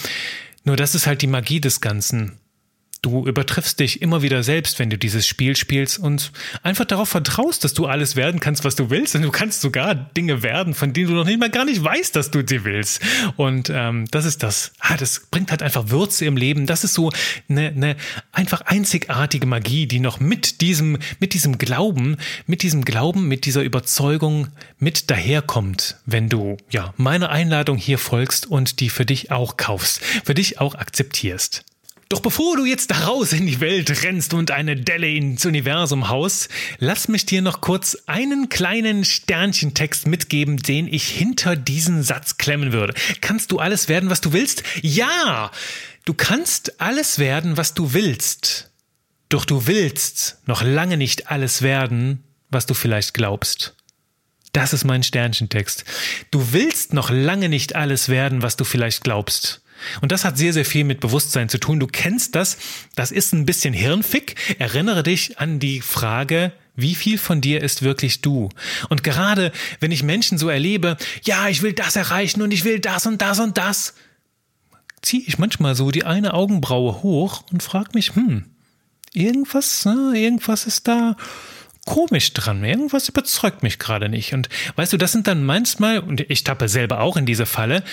Nur 0.63 0.75
das 0.75 0.95
ist 0.95 1.07
halt 1.07 1.21
die 1.21 1.27
Magie 1.27 1.61
des 1.61 1.79
Ganzen. 1.79 2.39
Du 3.05 3.27
übertriffst 3.27 3.79
dich 3.79 4.01
immer 4.01 4.23
wieder 4.23 4.41
selbst, 4.41 4.79
wenn 4.79 4.89
du 4.89 4.97
dieses 4.97 5.27
Spiel 5.27 5.55
spielst 5.55 5.99
und 5.99 6.31
einfach 6.63 6.85
darauf 6.85 7.07
vertraust, 7.07 7.63
dass 7.63 7.75
du 7.75 7.85
alles 7.85 8.15
werden 8.15 8.39
kannst, 8.39 8.63
was 8.63 8.75
du 8.75 8.89
willst. 8.89 9.15
Und 9.15 9.21
du 9.21 9.29
kannst 9.29 9.61
sogar 9.61 9.93
Dinge 9.93 10.41
werden, 10.41 10.73
von 10.73 10.91
denen 10.91 11.09
du 11.09 11.13
noch 11.13 11.25
nicht 11.25 11.39
mal 11.39 11.51
gar 11.51 11.65
nicht 11.65 11.83
weißt, 11.83 12.15
dass 12.15 12.31
du 12.31 12.41
sie 12.43 12.63
willst. 12.63 13.01
Und 13.35 13.69
ähm, 13.71 14.05
das 14.09 14.25
ist 14.25 14.41
das. 14.41 14.71
Ah, 14.79 14.97
das 14.97 15.27
bringt 15.29 15.51
halt 15.51 15.61
einfach 15.61 15.91
Würze 15.91 16.25
im 16.25 16.35
Leben. 16.35 16.65
Das 16.65 16.83
ist 16.83 16.95
so 16.95 17.11
eine, 17.47 17.67
eine 17.67 17.95
einfach 18.31 18.61
einzigartige 18.61 19.45
Magie, 19.45 19.85
die 19.85 19.99
noch 19.99 20.19
mit 20.19 20.61
diesem, 20.61 20.97
mit 21.19 21.35
diesem 21.35 21.59
Glauben, 21.59 22.17
mit 22.47 22.63
diesem 22.63 22.83
Glauben, 22.85 23.27
mit 23.27 23.45
dieser 23.45 23.61
Überzeugung 23.61 24.47
mit 24.79 25.11
daherkommt, 25.11 25.97
wenn 26.07 26.27
du 26.27 26.57
ja 26.71 26.95
meiner 26.97 27.29
Einladung 27.29 27.77
hier 27.77 27.99
folgst 27.99 28.47
und 28.47 28.79
die 28.79 28.89
für 28.89 29.05
dich 29.05 29.31
auch 29.31 29.57
kaufst, 29.57 30.01
für 30.23 30.33
dich 30.33 30.59
auch 30.59 30.73
akzeptierst. 30.73 31.63
Doch 32.09 32.19
bevor 32.19 32.55
du 32.55 32.65
jetzt 32.65 32.91
da 32.91 33.05
raus 33.05 33.33
in 33.33 33.47
die 33.47 33.59
Welt 33.59 34.03
rennst 34.03 34.35
und 34.35 34.51
eine 34.51 34.75
Delle 34.75 35.09
ins 35.09 35.45
Universum 35.45 36.07
haust, 36.07 36.49
lass 36.77 37.07
mich 37.07 37.25
dir 37.25 37.41
noch 37.41 37.61
kurz 37.61 37.97
einen 38.05 38.49
kleinen 38.49 39.05
Sternchentext 39.05 40.05
mitgeben, 40.05 40.57
den 40.57 40.87
ich 40.87 41.07
hinter 41.07 41.55
diesen 41.55 42.03
Satz 42.03 42.37
klemmen 42.37 42.71
würde. 42.71 42.93
Kannst 43.21 43.51
du 43.51 43.59
alles 43.59 43.89
werden, 43.89 44.09
was 44.11 44.21
du 44.21 44.33
willst? 44.33 44.61
Ja! 44.81 45.51
Du 46.05 46.13
kannst 46.13 46.79
alles 46.79 47.17
werden, 47.17 47.57
was 47.57 47.73
du 47.73 47.93
willst. 47.93 48.69
Doch 49.29 49.43
du 49.43 49.65
willst 49.65 50.37
noch 50.45 50.61
lange 50.61 50.97
nicht 50.97 51.31
alles 51.31 51.63
werden, 51.63 52.23
was 52.51 52.67
du 52.67 52.75
vielleicht 52.75 53.15
glaubst. 53.15 53.75
Das 54.53 54.71
ist 54.71 54.85
mein 54.85 55.01
Sternchentext. 55.01 55.83
Du 56.29 56.53
willst 56.53 56.93
noch 56.93 57.09
lange 57.09 57.49
nicht 57.49 57.75
alles 57.75 58.07
werden, 58.07 58.43
was 58.43 58.55
du 58.55 58.63
vielleicht 58.63 59.03
glaubst. 59.03 59.61
Und 60.01 60.11
das 60.11 60.25
hat 60.25 60.37
sehr, 60.37 60.53
sehr 60.53 60.65
viel 60.65 60.83
mit 60.83 60.99
Bewusstsein 60.99 61.49
zu 61.49 61.59
tun. 61.59 61.79
Du 61.79 61.87
kennst 61.87 62.35
das, 62.35 62.57
das 62.95 63.11
ist 63.11 63.33
ein 63.33 63.45
bisschen 63.45 63.73
Hirnfick. 63.73 64.35
Erinnere 64.59 65.03
dich 65.03 65.39
an 65.39 65.59
die 65.59 65.81
Frage, 65.81 66.51
wie 66.75 66.95
viel 66.95 67.17
von 67.17 67.41
dir 67.41 67.61
ist 67.61 67.83
wirklich 67.83 68.21
du? 68.21 68.49
Und 68.89 69.03
gerade 69.03 69.51
wenn 69.79 69.91
ich 69.91 70.03
Menschen 70.03 70.37
so 70.37 70.49
erlebe, 70.49 70.97
ja, 71.23 71.47
ich 71.47 71.61
will 71.61 71.73
das 71.73 71.95
erreichen 71.95 72.41
und 72.41 72.51
ich 72.51 72.63
will 72.65 72.79
das 72.79 73.05
und 73.05 73.21
das 73.21 73.39
und 73.39 73.57
das, 73.57 73.93
ziehe 75.01 75.23
ich 75.25 75.37
manchmal 75.37 75.75
so 75.75 75.91
die 75.91 76.03
eine 76.03 76.33
Augenbraue 76.33 77.03
hoch 77.03 77.43
und 77.51 77.63
frage 77.63 77.91
mich, 77.93 78.15
hm, 78.15 78.45
irgendwas, 79.13 79.85
ne, 79.85 80.13
irgendwas 80.15 80.65
ist 80.65 80.87
da 80.87 81.15
komisch 81.85 82.33
dran. 82.33 82.63
Irgendwas 82.63 83.07
überzeugt 83.07 83.63
mich 83.63 83.79
gerade 83.79 84.09
nicht. 84.09 84.33
Und 84.33 84.49
weißt 84.75 84.93
du, 84.93 84.97
das 84.97 85.11
sind 85.11 85.27
dann 85.27 85.43
manchmal, 85.43 85.99
und 85.99 86.21
ich 86.21 86.43
tappe 86.43 86.67
selber 86.67 86.99
auch 86.99 87.15
in 87.15 87.25
diese 87.25 87.45
Falle, 87.45 87.83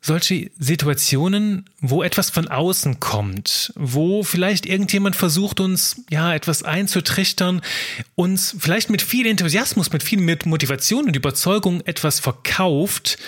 solche 0.00 0.50
Situationen, 0.58 1.66
wo 1.80 2.02
etwas 2.02 2.30
von 2.30 2.48
außen 2.48 3.00
kommt, 3.00 3.72
wo 3.76 4.22
vielleicht 4.22 4.64
irgendjemand 4.64 5.14
versucht, 5.14 5.60
uns 5.60 6.02
ja 6.08 6.34
etwas 6.34 6.62
einzutrichtern, 6.62 7.60
uns 8.14 8.56
vielleicht 8.58 8.88
mit 8.88 9.02
viel 9.02 9.26
Enthusiasmus, 9.26 9.92
mit 9.92 10.02
viel 10.02 10.20
Motivation 10.46 11.06
und 11.06 11.16
Überzeugung 11.16 11.82
etwas 11.82 12.18
verkauft, 12.18 13.18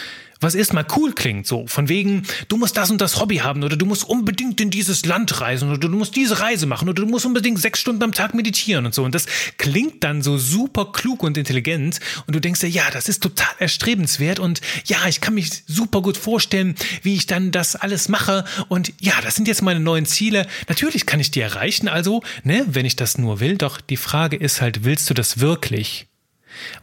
was 0.42 0.54
erstmal 0.54 0.86
cool 0.96 1.12
klingt, 1.12 1.46
so 1.46 1.66
von 1.66 1.88
wegen, 1.88 2.22
du 2.48 2.56
musst 2.56 2.76
das 2.76 2.90
und 2.90 3.00
das 3.00 3.20
Hobby 3.20 3.38
haben 3.38 3.62
oder 3.62 3.76
du 3.76 3.86
musst 3.86 4.04
unbedingt 4.04 4.60
in 4.60 4.70
dieses 4.70 5.04
Land 5.06 5.40
reisen 5.40 5.70
oder 5.70 5.78
du 5.78 5.88
musst 5.88 6.16
diese 6.16 6.40
Reise 6.40 6.66
machen 6.66 6.88
oder 6.88 7.02
du 7.02 7.08
musst 7.08 7.26
unbedingt 7.26 7.60
sechs 7.60 7.80
Stunden 7.80 8.02
am 8.02 8.12
Tag 8.12 8.34
meditieren 8.34 8.86
und 8.86 8.94
so. 8.94 9.04
Und 9.04 9.14
das 9.14 9.26
klingt 9.58 10.04
dann 10.04 10.22
so 10.22 10.38
super 10.38 10.92
klug 10.92 11.22
und 11.22 11.36
intelligent 11.36 12.00
und 12.26 12.34
du 12.34 12.40
denkst 12.40 12.60
dir, 12.60 12.68
ja, 12.68 12.90
das 12.92 13.08
ist 13.08 13.22
total 13.22 13.54
erstrebenswert 13.58 14.38
und 14.38 14.60
ja, 14.86 15.06
ich 15.08 15.20
kann 15.20 15.34
mich 15.34 15.64
super 15.66 16.02
gut 16.02 16.16
vorstellen, 16.16 16.74
wie 17.02 17.14
ich 17.14 17.26
dann 17.26 17.50
das 17.50 17.76
alles 17.76 18.08
mache 18.08 18.44
und 18.68 18.92
ja, 19.00 19.14
das 19.22 19.36
sind 19.36 19.48
jetzt 19.48 19.62
meine 19.62 19.80
neuen 19.80 20.06
Ziele. 20.06 20.46
Natürlich 20.68 21.06
kann 21.06 21.20
ich 21.20 21.30
die 21.30 21.40
erreichen, 21.40 21.88
also, 21.88 22.22
ne, 22.44 22.64
wenn 22.68 22.86
ich 22.86 22.96
das 22.96 23.18
nur 23.18 23.40
will, 23.40 23.56
doch 23.56 23.80
die 23.80 23.96
Frage 23.96 24.36
ist 24.36 24.60
halt, 24.60 24.84
willst 24.84 25.08
du 25.10 25.14
das 25.14 25.40
wirklich? 25.40 26.06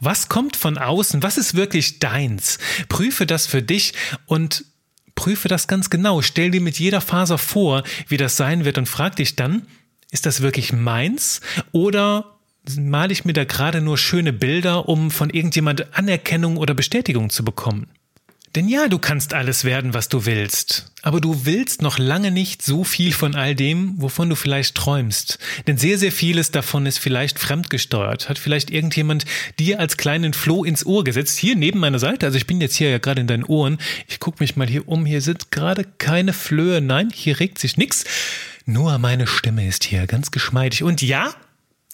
Was 0.00 0.28
kommt 0.28 0.56
von 0.56 0.78
außen? 0.78 1.22
Was 1.22 1.38
ist 1.38 1.54
wirklich 1.54 1.98
deins? 1.98 2.58
Prüfe 2.88 3.26
das 3.26 3.46
für 3.46 3.62
dich 3.62 3.94
und 4.26 4.64
prüfe 5.14 5.48
das 5.48 5.68
ganz 5.68 5.90
genau. 5.90 6.22
Stell 6.22 6.50
dir 6.50 6.60
mit 6.60 6.78
jeder 6.78 7.00
Faser 7.00 7.38
vor, 7.38 7.82
wie 8.08 8.16
das 8.16 8.36
sein 8.36 8.64
wird 8.64 8.78
und 8.78 8.86
frag 8.86 9.16
dich 9.16 9.36
dann, 9.36 9.66
ist 10.10 10.26
das 10.26 10.40
wirklich 10.40 10.72
meins 10.72 11.40
oder 11.72 12.38
male 12.78 13.12
ich 13.12 13.24
mir 13.24 13.32
da 13.32 13.44
gerade 13.44 13.80
nur 13.80 13.98
schöne 13.98 14.32
Bilder, 14.32 14.88
um 14.88 15.10
von 15.10 15.30
irgendjemand 15.30 15.94
Anerkennung 15.96 16.56
oder 16.56 16.74
Bestätigung 16.74 17.30
zu 17.30 17.44
bekommen? 17.44 17.88
Denn 18.56 18.68
ja, 18.68 18.88
du 18.88 18.98
kannst 18.98 19.32
alles 19.32 19.64
werden, 19.64 19.94
was 19.94 20.08
du 20.08 20.26
willst. 20.26 20.90
Aber 21.02 21.20
du 21.20 21.46
willst 21.46 21.82
noch 21.82 21.98
lange 21.98 22.32
nicht 22.32 22.62
so 22.62 22.82
viel 22.82 23.12
von 23.12 23.36
all 23.36 23.54
dem, 23.54 23.94
wovon 24.02 24.28
du 24.28 24.34
vielleicht 24.34 24.74
träumst. 24.74 25.38
Denn 25.68 25.78
sehr, 25.78 25.98
sehr 25.98 26.10
vieles 26.10 26.50
davon 26.50 26.84
ist 26.84 26.98
vielleicht 26.98 27.38
fremdgesteuert. 27.38 28.28
Hat 28.28 28.40
vielleicht 28.40 28.70
irgendjemand 28.70 29.24
dir 29.60 29.78
als 29.78 29.96
kleinen 29.96 30.32
Floh 30.32 30.64
ins 30.64 30.84
Ohr 30.84 31.04
gesetzt. 31.04 31.38
Hier 31.38 31.54
neben 31.54 31.78
meiner 31.78 32.00
Seite. 32.00 32.26
Also 32.26 32.38
ich 32.38 32.48
bin 32.48 32.60
jetzt 32.60 32.74
hier 32.74 32.90
ja 32.90 32.98
gerade 32.98 33.20
in 33.20 33.28
deinen 33.28 33.44
Ohren. 33.44 33.78
Ich 34.08 34.18
gucke 34.18 34.42
mich 34.42 34.56
mal 34.56 34.66
hier 34.66 34.88
um. 34.88 35.06
Hier 35.06 35.20
sind 35.20 35.52
gerade 35.52 35.84
keine 35.98 36.32
Flöhe. 36.32 36.80
Nein, 36.80 37.10
hier 37.14 37.38
regt 37.38 37.60
sich 37.60 37.76
nichts. 37.76 38.04
Nur 38.66 38.98
meine 38.98 39.28
Stimme 39.28 39.66
ist 39.68 39.84
hier 39.84 40.08
ganz 40.08 40.32
geschmeidig. 40.32 40.82
Und 40.82 41.02
ja, 41.02 41.34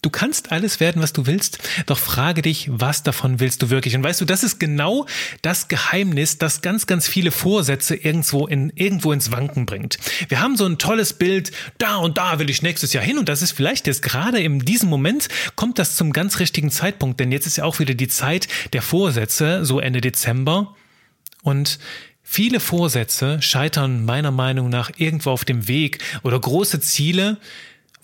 Du 0.02 0.10
kannst 0.10 0.52
alles 0.52 0.78
werden, 0.78 1.00
was 1.02 1.12
du 1.12 1.26
willst, 1.26 1.58
doch 1.86 1.98
frage 1.98 2.42
dich, 2.42 2.68
was 2.70 3.02
davon 3.02 3.40
willst 3.40 3.62
du 3.62 3.70
wirklich? 3.70 3.96
Und 3.96 4.04
weißt 4.04 4.20
du, 4.20 4.24
das 4.24 4.44
ist 4.44 4.60
genau 4.60 5.06
das 5.42 5.68
Geheimnis, 5.68 6.38
das 6.38 6.60
ganz, 6.60 6.86
ganz 6.86 7.08
viele 7.08 7.30
Vorsätze 7.30 7.96
irgendwo, 7.96 8.46
in, 8.46 8.70
irgendwo 8.74 9.12
ins 9.12 9.32
Wanken 9.32 9.64
bringt. 9.64 9.98
Wir 10.28 10.40
haben 10.40 10.56
so 10.56 10.66
ein 10.66 10.78
tolles 10.78 11.14
Bild, 11.14 11.50
da 11.78 11.96
und 11.96 12.18
da 12.18 12.38
will 12.38 12.50
ich 12.50 12.62
nächstes 12.62 12.92
Jahr 12.92 13.02
hin 13.02 13.18
und 13.18 13.28
das 13.28 13.42
ist 13.42 13.52
vielleicht 13.52 13.86
jetzt 13.86 14.02
gerade 14.02 14.38
in 14.38 14.60
diesem 14.60 14.90
Moment 14.90 15.28
kommt 15.56 15.78
das 15.78 15.96
zum 15.96 16.12
ganz 16.12 16.38
richtigen 16.38 16.70
Zeitpunkt, 16.70 17.18
denn 17.18 17.32
jetzt 17.32 17.46
ist 17.46 17.56
ja 17.56 17.64
auch 17.64 17.78
wieder 17.78 17.94
die 17.94 18.08
Zeit 18.08 18.48
der 18.74 18.82
Vorsätze, 18.82 19.64
so 19.64 19.80
Ende 19.80 20.00
Dezember. 20.00 20.76
Und 21.42 21.78
Viele 22.28 22.58
Vorsätze 22.58 23.40
scheitern 23.40 24.04
meiner 24.04 24.32
Meinung 24.32 24.68
nach 24.68 24.90
irgendwo 24.96 25.30
auf 25.30 25.44
dem 25.44 25.68
Weg 25.68 26.02
oder 26.24 26.40
große 26.40 26.80
Ziele 26.80 27.38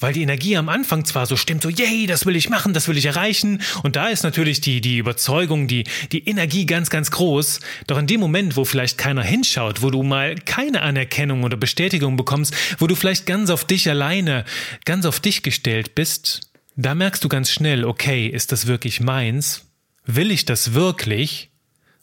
weil 0.03 0.13
die 0.13 0.23
Energie 0.23 0.57
am 0.57 0.69
Anfang 0.69 1.05
zwar 1.05 1.27
so 1.27 1.37
stimmt, 1.37 1.63
so, 1.63 1.69
yay, 1.69 2.07
das 2.07 2.27
will 2.27 2.37
ich 2.37 2.49
machen, 2.49 2.75
das 2.75 2.89
will 2.89 2.97
ich 2.97 3.07
erreichen. 3.07 3.63
Und 3.83 3.97
da 3.97 4.09
ist 4.09 4.25
natürlich 4.25 4.61
die, 4.61 4.81
die 4.81 4.99
Überzeugung, 4.99 5.69
die, 5.69 5.85
die 6.11 6.27
Energie 6.29 6.67
ganz, 6.67 6.91
ganz 6.91 7.11
groß. 7.11 7.61
Doch 7.87 7.99
in 7.99 8.07
dem 8.07 8.21
Moment, 8.21 8.57
wo 8.57 8.65
vielleicht 8.65 8.99
keiner 8.99 9.23
hinschaut, 9.23 9.83
wo 9.83 9.91
du 9.91 10.03
mal 10.03 10.35
keine 10.35 10.83
Anerkennung 10.83 11.45
oder 11.45 11.57
Bestätigung 11.57 12.17
bekommst, 12.17 12.55
wo 12.79 12.87
du 12.87 12.95
vielleicht 12.95 13.27
ganz 13.27 13.51
auf 13.51 13.65
dich 13.65 13.89
alleine, 13.89 14.45
ganz 14.85 15.07
auf 15.07 15.21
dich 15.21 15.43
gestellt 15.43 15.95
bist, 15.95 16.41
da 16.77 16.95
merkst 16.95 17.23
du 17.23 17.29
ganz 17.29 17.51
schnell, 17.51 17.85
okay, 17.85 18.27
ist 18.27 18.51
das 18.51 18.67
wirklich 18.67 19.01
meins? 19.01 19.67
Will 20.05 20.31
ich 20.31 20.45
das 20.45 20.75
wirklich? 20.75 21.52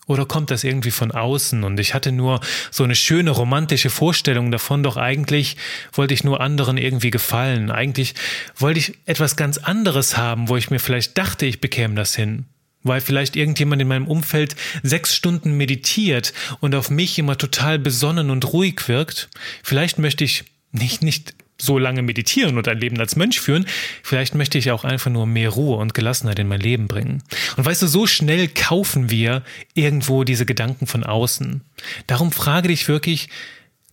Oder 0.10 0.26
kommt 0.26 0.50
das 0.50 0.64
irgendwie 0.64 0.90
von 0.90 1.12
außen? 1.12 1.64
Und 1.64 1.80
ich 1.80 1.94
hatte 1.94 2.12
nur 2.12 2.40
so 2.72 2.84
eine 2.84 2.96
schöne 2.96 3.30
romantische 3.30 3.92
Vorstellung 3.92 4.50
davon, 4.50 4.82
doch 4.82 4.98
eigentlich 4.98 5.56
wollte 5.94 6.16
ich 6.16 6.24
nur 6.24 6.42
anderen 6.42 6.80
irgendwie 6.80 7.12
gefallen. 7.12 7.70
Eigentlich 7.70 8.16
wollte 8.58 8.80
ich 8.80 8.98
etwas 9.06 9.36
ganz 9.36 9.60
anderes 9.60 10.18
haben, 10.18 10.50
wo 10.50 10.58
ich 10.58 10.72
mir 10.72 10.80
vielleicht 10.80 11.16
dachte, 11.16 11.46
ich 11.46 11.62
bekäme 11.62 11.94
das 11.94 12.16
hin. 12.16 12.46
Weil 12.82 13.02
vielleicht 13.02 13.36
irgendjemand 13.36 13.84
in 13.84 13.88
meinem 13.88 14.08
Umfeld 14.08 14.56
sechs 14.82 15.14
Stunden 15.14 15.56
meditiert 15.58 16.34
und 16.60 16.74
auf 16.74 16.90
mich 16.90 17.20
immer 17.20 17.38
total 17.38 17.78
besonnen 17.78 18.32
und 18.32 18.52
ruhig 18.52 18.88
wirkt. 18.88 19.30
Vielleicht 19.62 20.00
möchte 20.00 20.24
ich 20.24 20.46
nicht, 20.72 21.04
nicht 21.04 21.36
so 21.62 21.78
lange 21.78 22.02
meditieren 22.02 22.58
und 22.58 22.68
ein 22.68 22.80
Leben 22.80 23.00
als 23.00 23.16
Mönch 23.16 23.40
führen, 23.40 23.66
vielleicht 24.04 24.36
möchte 24.36 24.58
ich 24.58 24.72
auch 24.72 24.84
einfach 24.84 25.12
nur 25.12 25.26
mehr 25.26 25.50
Ruhe 25.50 25.78
und 25.78 25.94
Gelassenheit 25.94 26.40
in 26.40 26.48
mein 26.48 26.62
Leben 26.62 26.88
bringen. 26.88 27.24
Und 27.58 27.66
weißt 27.66 27.82
du, 27.82 27.88
so 27.88 28.08
schnell 28.08 28.48
kaufen 28.48 29.10
wir 29.10 29.44
irgendwo 29.74 30.24
diese 30.24 30.46
Gedanken 30.46 30.88
von 30.88 31.04
außen. 31.04 31.62
Darum 32.08 32.32
frage 32.32 32.70
dich 32.70 32.88
wirklich, 32.88 33.30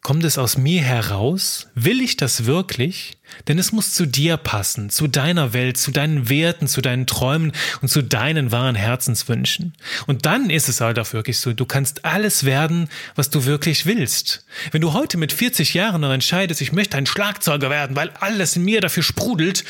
Kommt 0.06 0.22
es 0.22 0.38
aus 0.38 0.56
mir 0.56 0.82
heraus? 0.82 1.66
Will 1.74 2.00
ich 2.00 2.16
das 2.16 2.46
wirklich? 2.46 3.18
Denn 3.48 3.58
es 3.58 3.72
muss 3.72 3.92
zu 3.92 4.06
dir 4.06 4.36
passen, 4.36 4.88
zu 4.88 5.08
deiner 5.08 5.52
Welt, 5.52 5.78
zu 5.78 5.90
deinen 5.90 6.28
Werten, 6.28 6.68
zu 6.68 6.80
deinen 6.80 7.08
Träumen 7.08 7.50
und 7.82 7.88
zu 7.88 8.02
deinen 8.02 8.52
wahren 8.52 8.76
Herzenswünschen. 8.76 9.74
Und 10.06 10.24
dann 10.24 10.48
ist 10.48 10.68
es 10.68 10.80
halt 10.80 11.00
auch 11.00 11.12
wirklich 11.12 11.40
so, 11.40 11.52
du 11.52 11.66
kannst 11.66 12.04
alles 12.04 12.44
werden, 12.44 12.88
was 13.16 13.30
du 13.30 13.46
wirklich 13.46 13.84
willst. 13.84 14.46
Wenn 14.70 14.80
du 14.80 14.92
heute 14.92 15.18
mit 15.18 15.32
40 15.32 15.74
Jahren 15.74 16.02
noch 16.02 16.12
entscheidest, 16.12 16.60
ich 16.60 16.70
möchte 16.70 16.96
ein 16.96 17.06
Schlagzeuger 17.06 17.68
werden, 17.68 17.96
weil 17.96 18.10
alles 18.20 18.54
in 18.54 18.64
mir 18.64 18.80
dafür 18.80 19.02
sprudelt, 19.02 19.64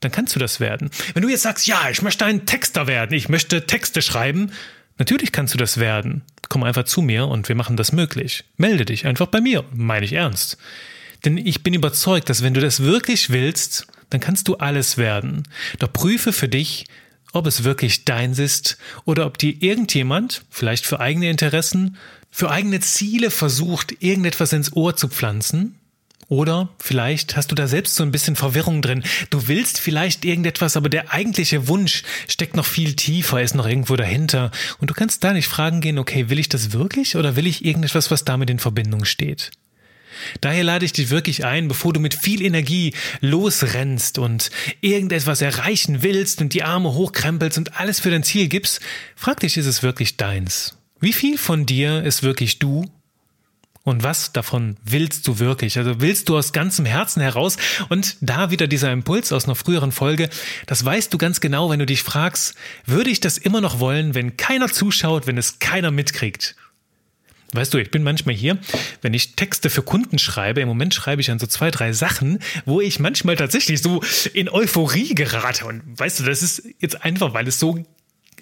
dann 0.00 0.10
kannst 0.10 0.34
du 0.34 0.40
das 0.40 0.58
werden. 0.58 0.90
Wenn 1.12 1.22
du 1.22 1.28
jetzt 1.28 1.42
sagst, 1.42 1.66
ja, 1.66 1.90
ich 1.90 2.00
möchte 2.00 2.24
ein 2.24 2.46
Texter 2.46 2.86
werden, 2.86 3.12
ich 3.12 3.28
möchte 3.28 3.66
Texte 3.66 4.00
schreiben, 4.00 4.52
natürlich 5.02 5.32
kannst 5.32 5.54
du 5.54 5.58
das 5.58 5.78
werden 5.78 6.22
komm 6.52 6.64
einfach 6.64 6.84
zu 6.84 7.00
mir 7.00 7.28
und 7.28 7.48
wir 7.48 7.56
machen 7.56 7.78
das 7.78 7.92
möglich. 7.92 8.44
Melde 8.58 8.84
dich 8.84 9.06
einfach 9.06 9.26
bei 9.26 9.40
mir, 9.40 9.64
meine 9.72 10.04
ich 10.04 10.12
ernst. 10.12 10.58
Denn 11.24 11.38
ich 11.38 11.62
bin 11.62 11.72
überzeugt, 11.72 12.28
dass 12.28 12.42
wenn 12.42 12.52
du 12.52 12.60
das 12.60 12.82
wirklich 12.82 13.30
willst, 13.30 13.86
dann 14.10 14.20
kannst 14.20 14.48
du 14.48 14.56
alles 14.56 14.98
werden. 14.98 15.44
Doch 15.78 15.90
prüfe 15.90 16.30
für 16.30 16.50
dich, 16.50 16.84
ob 17.32 17.46
es 17.46 17.64
wirklich 17.64 18.04
deins 18.04 18.38
ist 18.38 18.76
oder 19.06 19.24
ob 19.24 19.38
dir 19.38 19.62
irgendjemand, 19.62 20.44
vielleicht 20.50 20.84
für 20.84 21.00
eigene 21.00 21.30
Interessen, 21.30 21.96
für 22.30 22.50
eigene 22.50 22.80
Ziele 22.80 23.30
versucht, 23.30 24.02
irgendetwas 24.02 24.52
ins 24.52 24.74
Ohr 24.74 24.94
zu 24.94 25.08
pflanzen, 25.08 25.78
oder 26.32 26.70
vielleicht 26.78 27.36
hast 27.36 27.50
du 27.50 27.54
da 27.54 27.66
selbst 27.66 27.94
so 27.94 28.02
ein 28.02 28.10
bisschen 28.10 28.36
Verwirrung 28.36 28.80
drin. 28.80 29.04
Du 29.28 29.48
willst 29.48 29.78
vielleicht 29.78 30.24
irgendetwas, 30.24 30.78
aber 30.78 30.88
der 30.88 31.12
eigentliche 31.12 31.68
Wunsch 31.68 32.04
steckt 32.26 32.56
noch 32.56 32.64
viel 32.64 32.94
tiefer, 32.94 33.42
ist 33.42 33.54
noch 33.54 33.66
irgendwo 33.66 33.96
dahinter. 33.96 34.50
Und 34.78 34.88
du 34.88 34.94
kannst 34.94 35.22
da 35.24 35.34
nicht 35.34 35.46
fragen 35.46 35.82
gehen, 35.82 35.98
okay, 35.98 36.30
will 36.30 36.38
ich 36.38 36.48
das 36.48 36.72
wirklich 36.72 37.16
oder 37.16 37.36
will 37.36 37.46
ich 37.46 37.66
irgendetwas, 37.66 38.10
was 38.10 38.24
damit 38.24 38.48
in 38.48 38.58
Verbindung 38.58 39.04
steht? 39.04 39.50
Daher 40.40 40.64
lade 40.64 40.86
ich 40.86 40.94
dich 40.94 41.10
wirklich 41.10 41.44
ein, 41.44 41.68
bevor 41.68 41.92
du 41.92 42.00
mit 42.00 42.14
viel 42.14 42.40
Energie 42.40 42.94
losrennst 43.20 44.16
und 44.16 44.50
irgendetwas 44.80 45.42
erreichen 45.42 46.02
willst 46.02 46.40
und 46.40 46.54
die 46.54 46.62
Arme 46.62 46.94
hochkrempelst 46.94 47.58
und 47.58 47.78
alles 47.78 48.00
für 48.00 48.10
dein 48.10 48.22
Ziel 48.22 48.48
gibst, 48.48 48.80
frag 49.16 49.40
dich, 49.40 49.58
ist 49.58 49.66
es 49.66 49.82
wirklich 49.82 50.16
deins? 50.16 50.78
Wie 50.98 51.12
viel 51.12 51.36
von 51.36 51.66
dir 51.66 52.02
ist 52.02 52.22
wirklich 52.22 52.58
du 52.58 52.90
und 53.84 54.04
was 54.04 54.32
davon 54.32 54.76
willst 54.84 55.26
du 55.26 55.38
wirklich? 55.40 55.76
Also 55.76 56.00
willst 56.00 56.28
du 56.28 56.38
aus 56.38 56.52
ganzem 56.52 56.84
Herzen 56.84 57.20
heraus? 57.20 57.56
Und 57.88 58.16
da 58.20 58.50
wieder 58.50 58.68
dieser 58.68 58.92
Impuls 58.92 59.32
aus 59.32 59.44
einer 59.44 59.56
früheren 59.56 59.90
Folge, 59.90 60.28
das 60.66 60.84
weißt 60.84 61.12
du 61.12 61.18
ganz 61.18 61.40
genau, 61.40 61.70
wenn 61.70 61.80
du 61.80 61.86
dich 61.86 62.02
fragst, 62.02 62.54
würde 62.86 63.10
ich 63.10 63.20
das 63.20 63.38
immer 63.38 63.60
noch 63.60 63.80
wollen, 63.80 64.14
wenn 64.14 64.36
keiner 64.36 64.68
zuschaut, 64.68 65.26
wenn 65.26 65.36
es 65.36 65.58
keiner 65.58 65.90
mitkriegt? 65.90 66.54
Weißt 67.54 67.74
du, 67.74 67.78
ich 67.78 67.90
bin 67.90 68.02
manchmal 68.02 68.34
hier, 68.34 68.56
wenn 69.02 69.12
ich 69.12 69.34
Texte 69.36 69.68
für 69.68 69.82
Kunden 69.82 70.18
schreibe, 70.18 70.62
im 70.62 70.68
Moment 70.68 70.94
schreibe 70.94 71.20
ich 71.20 71.30
an 71.30 71.38
so 71.38 71.46
zwei, 71.46 71.70
drei 71.70 71.92
Sachen, 71.92 72.38
wo 72.64 72.80
ich 72.80 72.98
manchmal 72.98 73.36
tatsächlich 73.36 73.82
so 73.82 74.02
in 74.32 74.48
Euphorie 74.48 75.14
gerate. 75.14 75.66
Und 75.66 75.82
weißt 75.84 76.20
du, 76.20 76.24
das 76.24 76.42
ist 76.42 76.62
jetzt 76.78 77.04
einfach, 77.04 77.34
weil 77.34 77.46
es 77.46 77.58
so 77.58 77.84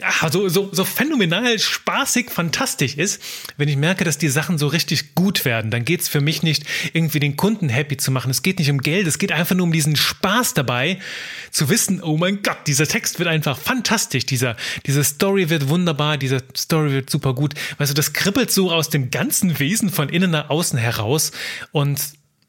ja, 0.01 0.31
so, 0.31 0.49
so, 0.49 0.71
so 0.73 0.85
phänomenal 0.85 1.59
spaßig, 1.59 2.31
fantastisch 2.31 2.97
ist, 2.97 3.23
wenn 3.57 3.69
ich 3.69 3.77
merke, 3.77 4.05
dass 4.05 4.19
die 4.19 4.29
Sachen 4.29 4.59
so 4.59 4.67
richtig 4.67 5.15
gut 5.15 5.45
werden. 5.45 5.71
Dann 5.71 5.85
geht's 5.85 6.09
für 6.09 6.21
mich 6.21 6.43
nicht 6.43 6.65
irgendwie 6.93 7.21
den 7.21 7.37
Kunden 7.37 7.69
happy 7.69 7.97
zu 7.97 8.11
machen. 8.11 8.31
Es 8.31 8.43
geht 8.43 8.59
nicht 8.59 8.71
um 8.71 8.79
Geld, 8.79 9.07
es 9.07 9.19
geht 9.19 9.33
einfach 9.33 9.55
nur 9.55 9.65
um 9.65 9.73
diesen 9.73 9.97
Spaß 9.97 10.55
dabei, 10.55 10.99
zu 11.51 11.69
wissen, 11.69 12.03
oh 12.03 12.17
mein 12.17 12.43
Gott, 12.43 12.67
dieser 12.67 12.87
Text 12.87 13.19
wird 13.19 13.29
einfach 13.29 13.59
fantastisch, 13.59 14.27
dieser, 14.27 14.57
diese 14.87 15.05
Story 15.05 15.51
wird 15.51 15.69
wunderbar, 15.69 16.17
diese 16.17 16.43
Story 16.57 16.93
wird 16.93 17.11
super 17.11 17.35
gut. 17.35 17.55
Weißt 17.79 17.91
du, 17.91 17.95
das 17.95 18.13
kribbelt 18.13 18.51
so 18.51 18.71
aus 18.71 18.89
dem 18.89 19.11
ganzen 19.11 19.59
Wesen 19.59 19.91
von 19.91 20.09
innen 20.09 20.31
nach 20.31 20.51
außen 20.51 20.79
heraus 20.79 21.33
und 21.73 22.01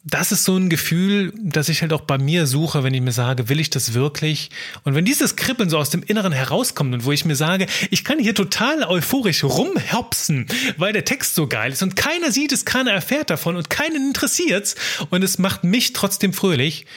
das 0.04 0.32
ist 0.32 0.46
so 0.46 0.58
ein 0.58 0.70
Gefühl, 0.70 1.32
das 1.38 1.70
ich 1.70 1.82
halt 1.82 1.94
auch 1.94 2.02
bei 2.02 2.18
mir 2.18 2.48
suche, 2.48 2.84
wenn 2.84 2.94
ich 2.94 3.02
mir 3.02 3.12
sage, 3.12 3.50
will 3.50 3.60
ich 3.60 3.70
das 3.70 3.94
wirklich? 3.94 4.50
Und 4.84 4.96
wenn 4.96 5.06
dieses 5.06 5.36
Kribbeln 5.36 5.70
so 5.70 5.78
aus 5.78 5.92
dem 5.92 6.02
Inneren 6.02 6.32
herauskommt 6.32 6.94
und 6.94 7.06
wo 7.06 7.12
ich 7.12 7.24
mir 7.24 7.36
sage, 7.36 7.68
ich 7.92 8.04
kann 8.04 8.18
hier 8.18 8.34
total 8.34 8.84
euphorisch 8.84 9.44
rumhopsen, 9.44 10.48
weil 10.78 10.94
der 10.94 11.06
Text 11.06 11.36
so 11.36 11.48
geil 11.48 11.72
ist 11.72 11.84
und 11.84 11.96
keiner 11.96 12.32
sieht 12.32 12.52
es, 12.52 12.66
keiner 12.66 12.92
erfährt 12.92 13.30
davon 13.30 13.56
und 13.56 13.70
keinen 13.70 14.08
interessiert's 14.08 14.76
und 15.12 15.24
es 15.24 15.38
macht 15.38 15.64
mich 15.64 15.94
trotzdem 15.94 16.34
fröhlich, 16.34 16.88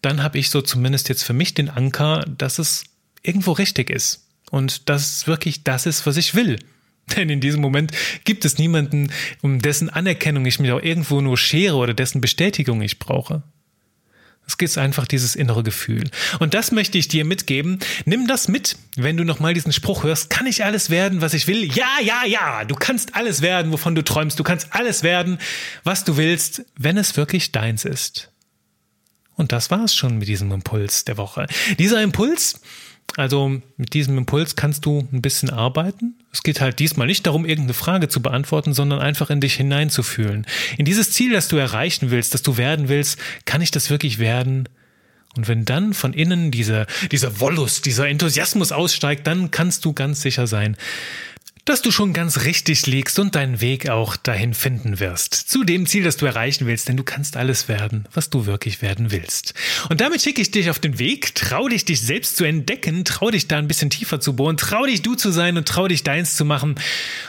dann 0.00 0.22
habe 0.22 0.38
ich 0.38 0.48
so 0.48 0.62
zumindest 0.62 1.10
jetzt 1.10 1.22
für 1.22 1.34
mich 1.34 1.52
den 1.52 1.68
Anker, 1.68 2.24
dass 2.38 2.58
es 2.58 2.84
irgendwo 3.22 3.52
richtig 3.52 3.90
ist 3.90 4.24
und 4.50 4.88
dass 4.88 5.18
es 5.18 5.26
wirklich 5.26 5.64
das 5.64 5.84
ist, 5.84 6.06
was 6.06 6.16
ich 6.16 6.34
will. 6.34 6.58
Denn 7.16 7.28
in 7.28 7.40
diesem 7.40 7.60
Moment 7.60 7.92
gibt 8.24 8.44
es 8.44 8.58
niemanden, 8.58 9.10
um 9.42 9.60
dessen 9.60 9.90
Anerkennung 9.90 10.46
ich 10.46 10.58
mich 10.58 10.72
auch 10.72 10.82
irgendwo 10.82 11.20
nur 11.20 11.36
schere 11.36 11.76
oder 11.76 11.94
dessen 11.94 12.20
Bestätigung 12.20 12.80
ich 12.82 12.98
brauche. 12.98 13.42
Es 14.46 14.58
gibt 14.58 14.76
einfach 14.76 15.06
dieses 15.06 15.36
innere 15.36 15.62
Gefühl. 15.62 16.10
Und 16.38 16.52
das 16.52 16.70
möchte 16.70 16.98
ich 16.98 17.08
dir 17.08 17.24
mitgeben. 17.24 17.78
Nimm 18.04 18.26
das 18.26 18.46
mit, 18.48 18.76
wenn 18.94 19.16
du 19.16 19.24
nochmal 19.24 19.54
diesen 19.54 19.72
Spruch 19.72 20.04
hörst. 20.04 20.28
Kann 20.28 20.46
ich 20.46 20.64
alles 20.64 20.90
werden, 20.90 21.22
was 21.22 21.32
ich 21.32 21.46
will? 21.46 21.64
Ja, 21.64 21.98
ja, 22.02 22.26
ja. 22.26 22.64
Du 22.64 22.74
kannst 22.74 23.14
alles 23.14 23.40
werden, 23.40 23.72
wovon 23.72 23.94
du 23.94 24.04
träumst. 24.04 24.38
Du 24.38 24.44
kannst 24.44 24.68
alles 24.74 25.02
werden, 25.02 25.38
was 25.82 26.04
du 26.04 26.16
willst, 26.18 26.64
wenn 26.78 26.98
es 26.98 27.16
wirklich 27.16 27.52
deins 27.52 27.86
ist. 27.86 28.30
Und 29.34 29.50
das 29.50 29.70
war's 29.70 29.94
schon 29.94 30.18
mit 30.18 30.28
diesem 30.28 30.52
Impuls 30.52 31.04
der 31.04 31.16
Woche. 31.16 31.46
Dieser 31.78 32.02
Impuls, 32.02 32.60
also 33.16 33.60
mit 33.76 33.94
diesem 33.94 34.18
Impuls 34.18 34.56
kannst 34.56 34.86
du 34.86 35.06
ein 35.12 35.22
bisschen 35.22 35.50
arbeiten. 35.50 36.14
Es 36.32 36.42
geht 36.42 36.60
halt 36.60 36.78
diesmal 36.80 37.06
nicht 37.06 37.26
darum, 37.26 37.44
irgendeine 37.44 37.74
Frage 37.74 38.08
zu 38.08 38.20
beantworten, 38.20 38.74
sondern 38.74 38.98
einfach 38.98 39.30
in 39.30 39.40
dich 39.40 39.54
hineinzufühlen. 39.54 40.46
In 40.78 40.84
dieses 40.84 41.12
Ziel, 41.12 41.32
das 41.32 41.48
du 41.48 41.56
erreichen 41.56 42.10
willst, 42.10 42.34
das 42.34 42.42
du 42.42 42.56
werden 42.56 42.88
willst, 42.88 43.18
kann 43.44 43.62
ich 43.62 43.70
das 43.70 43.88
wirklich 43.88 44.18
werden? 44.18 44.68
Und 45.36 45.48
wenn 45.48 45.64
dann 45.64 45.94
von 45.94 46.12
innen 46.12 46.50
dieser, 46.50 46.86
dieser 47.10 47.40
Wollust, 47.40 47.86
dieser 47.86 48.08
Enthusiasmus 48.08 48.72
aussteigt, 48.72 49.26
dann 49.26 49.50
kannst 49.50 49.84
du 49.84 49.92
ganz 49.92 50.20
sicher 50.20 50.46
sein, 50.46 50.76
dass 51.64 51.80
du 51.80 51.90
schon 51.90 52.12
ganz 52.12 52.44
richtig 52.44 52.86
liegst 52.86 53.18
und 53.18 53.34
deinen 53.34 53.60
Weg 53.60 53.88
auch 53.88 54.16
dahin 54.16 54.52
finden 54.52 55.00
wirst. 55.00 55.34
Zu 55.34 55.64
dem 55.64 55.86
Ziel, 55.86 56.04
das 56.04 56.18
du 56.18 56.26
erreichen 56.26 56.66
willst, 56.66 56.88
denn 56.88 56.96
du 56.96 57.04
kannst 57.04 57.36
alles 57.36 57.68
werden, 57.68 58.06
was 58.12 58.28
du 58.28 58.44
wirklich 58.44 58.82
werden 58.82 59.10
willst. 59.10 59.54
Und 59.88 60.00
damit 60.00 60.20
schicke 60.22 60.42
ich 60.42 60.50
dich 60.50 60.68
auf 60.68 60.78
den 60.78 60.98
Weg, 60.98 61.34
trau 61.34 61.68
dich, 61.68 61.84
dich 61.84 62.02
selbst 62.02 62.36
zu 62.36 62.44
entdecken, 62.44 63.04
trau 63.04 63.30
dich 63.30 63.48
da 63.48 63.58
ein 63.58 63.68
bisschen 63.68 63.88
tiefer 63.88 64.20
zu 64.20 64.36
bohren, 64.36 64.58
trau 64.58 64.84
dich 64.84 65.00
du 65.02 65.14
zu 65.14 65.30
sein 65.30 65.56
und 65.56 65.66
trau 65.66 65.88
dich 65.88 66.02
deins 66.02 66.36
zu 66.36 66.44
machen. 66.44 66.74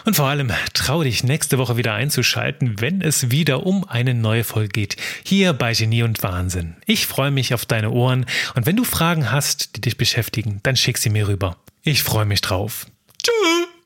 Und 0.04 0.18
vor 0.18 0.26
allem 0.26 0.52
trau 0.74 1.04
dich 1.04 1.24
nächste 1.24 1.58
Woche 1.58 1.78
wieder 1.78 1.94
einzuschalten, 1.94 2.82
wenn 2.82 3.02
es 3.02 3.32
wieder 3.32 3.66
um 3.66 3.88
eine 3.88 4.14
neue 4.14 4.44
Folge 4.44 4.70
geht. 4.70 4.98
Hier 5.24 5.54
bei 5.54 5.74
Genie 5.74 6.04
und 6.04 6.24
Wahnsinn. 6.24 6.76
Ich 6.86 7.08
freue 7.08 7.32
mich 7.32 7.54
auf 7.54 7.66
deine 7.66 7.92
Ohren 7.92 8.26
und 8.56 8.66
wenn 8.66 8.76
du 8.76 8.84
Fragen 8.84 9.32
hast, 9.32 9.78
die 9.78 9.82
dich 9.82 9.98
beschäftigen, 9.98 10.60
dann 10.64 10.76
schick 10.76 10.98
sie 10.98 11.10
mir 11.10 11.28
rüber. 11.28 11.58
Ich 11.84 12.04
freue 12.04 12.26
mich 12.26 12.42
drauf. 12.42 12.88
Tschüss! 13.24 13.75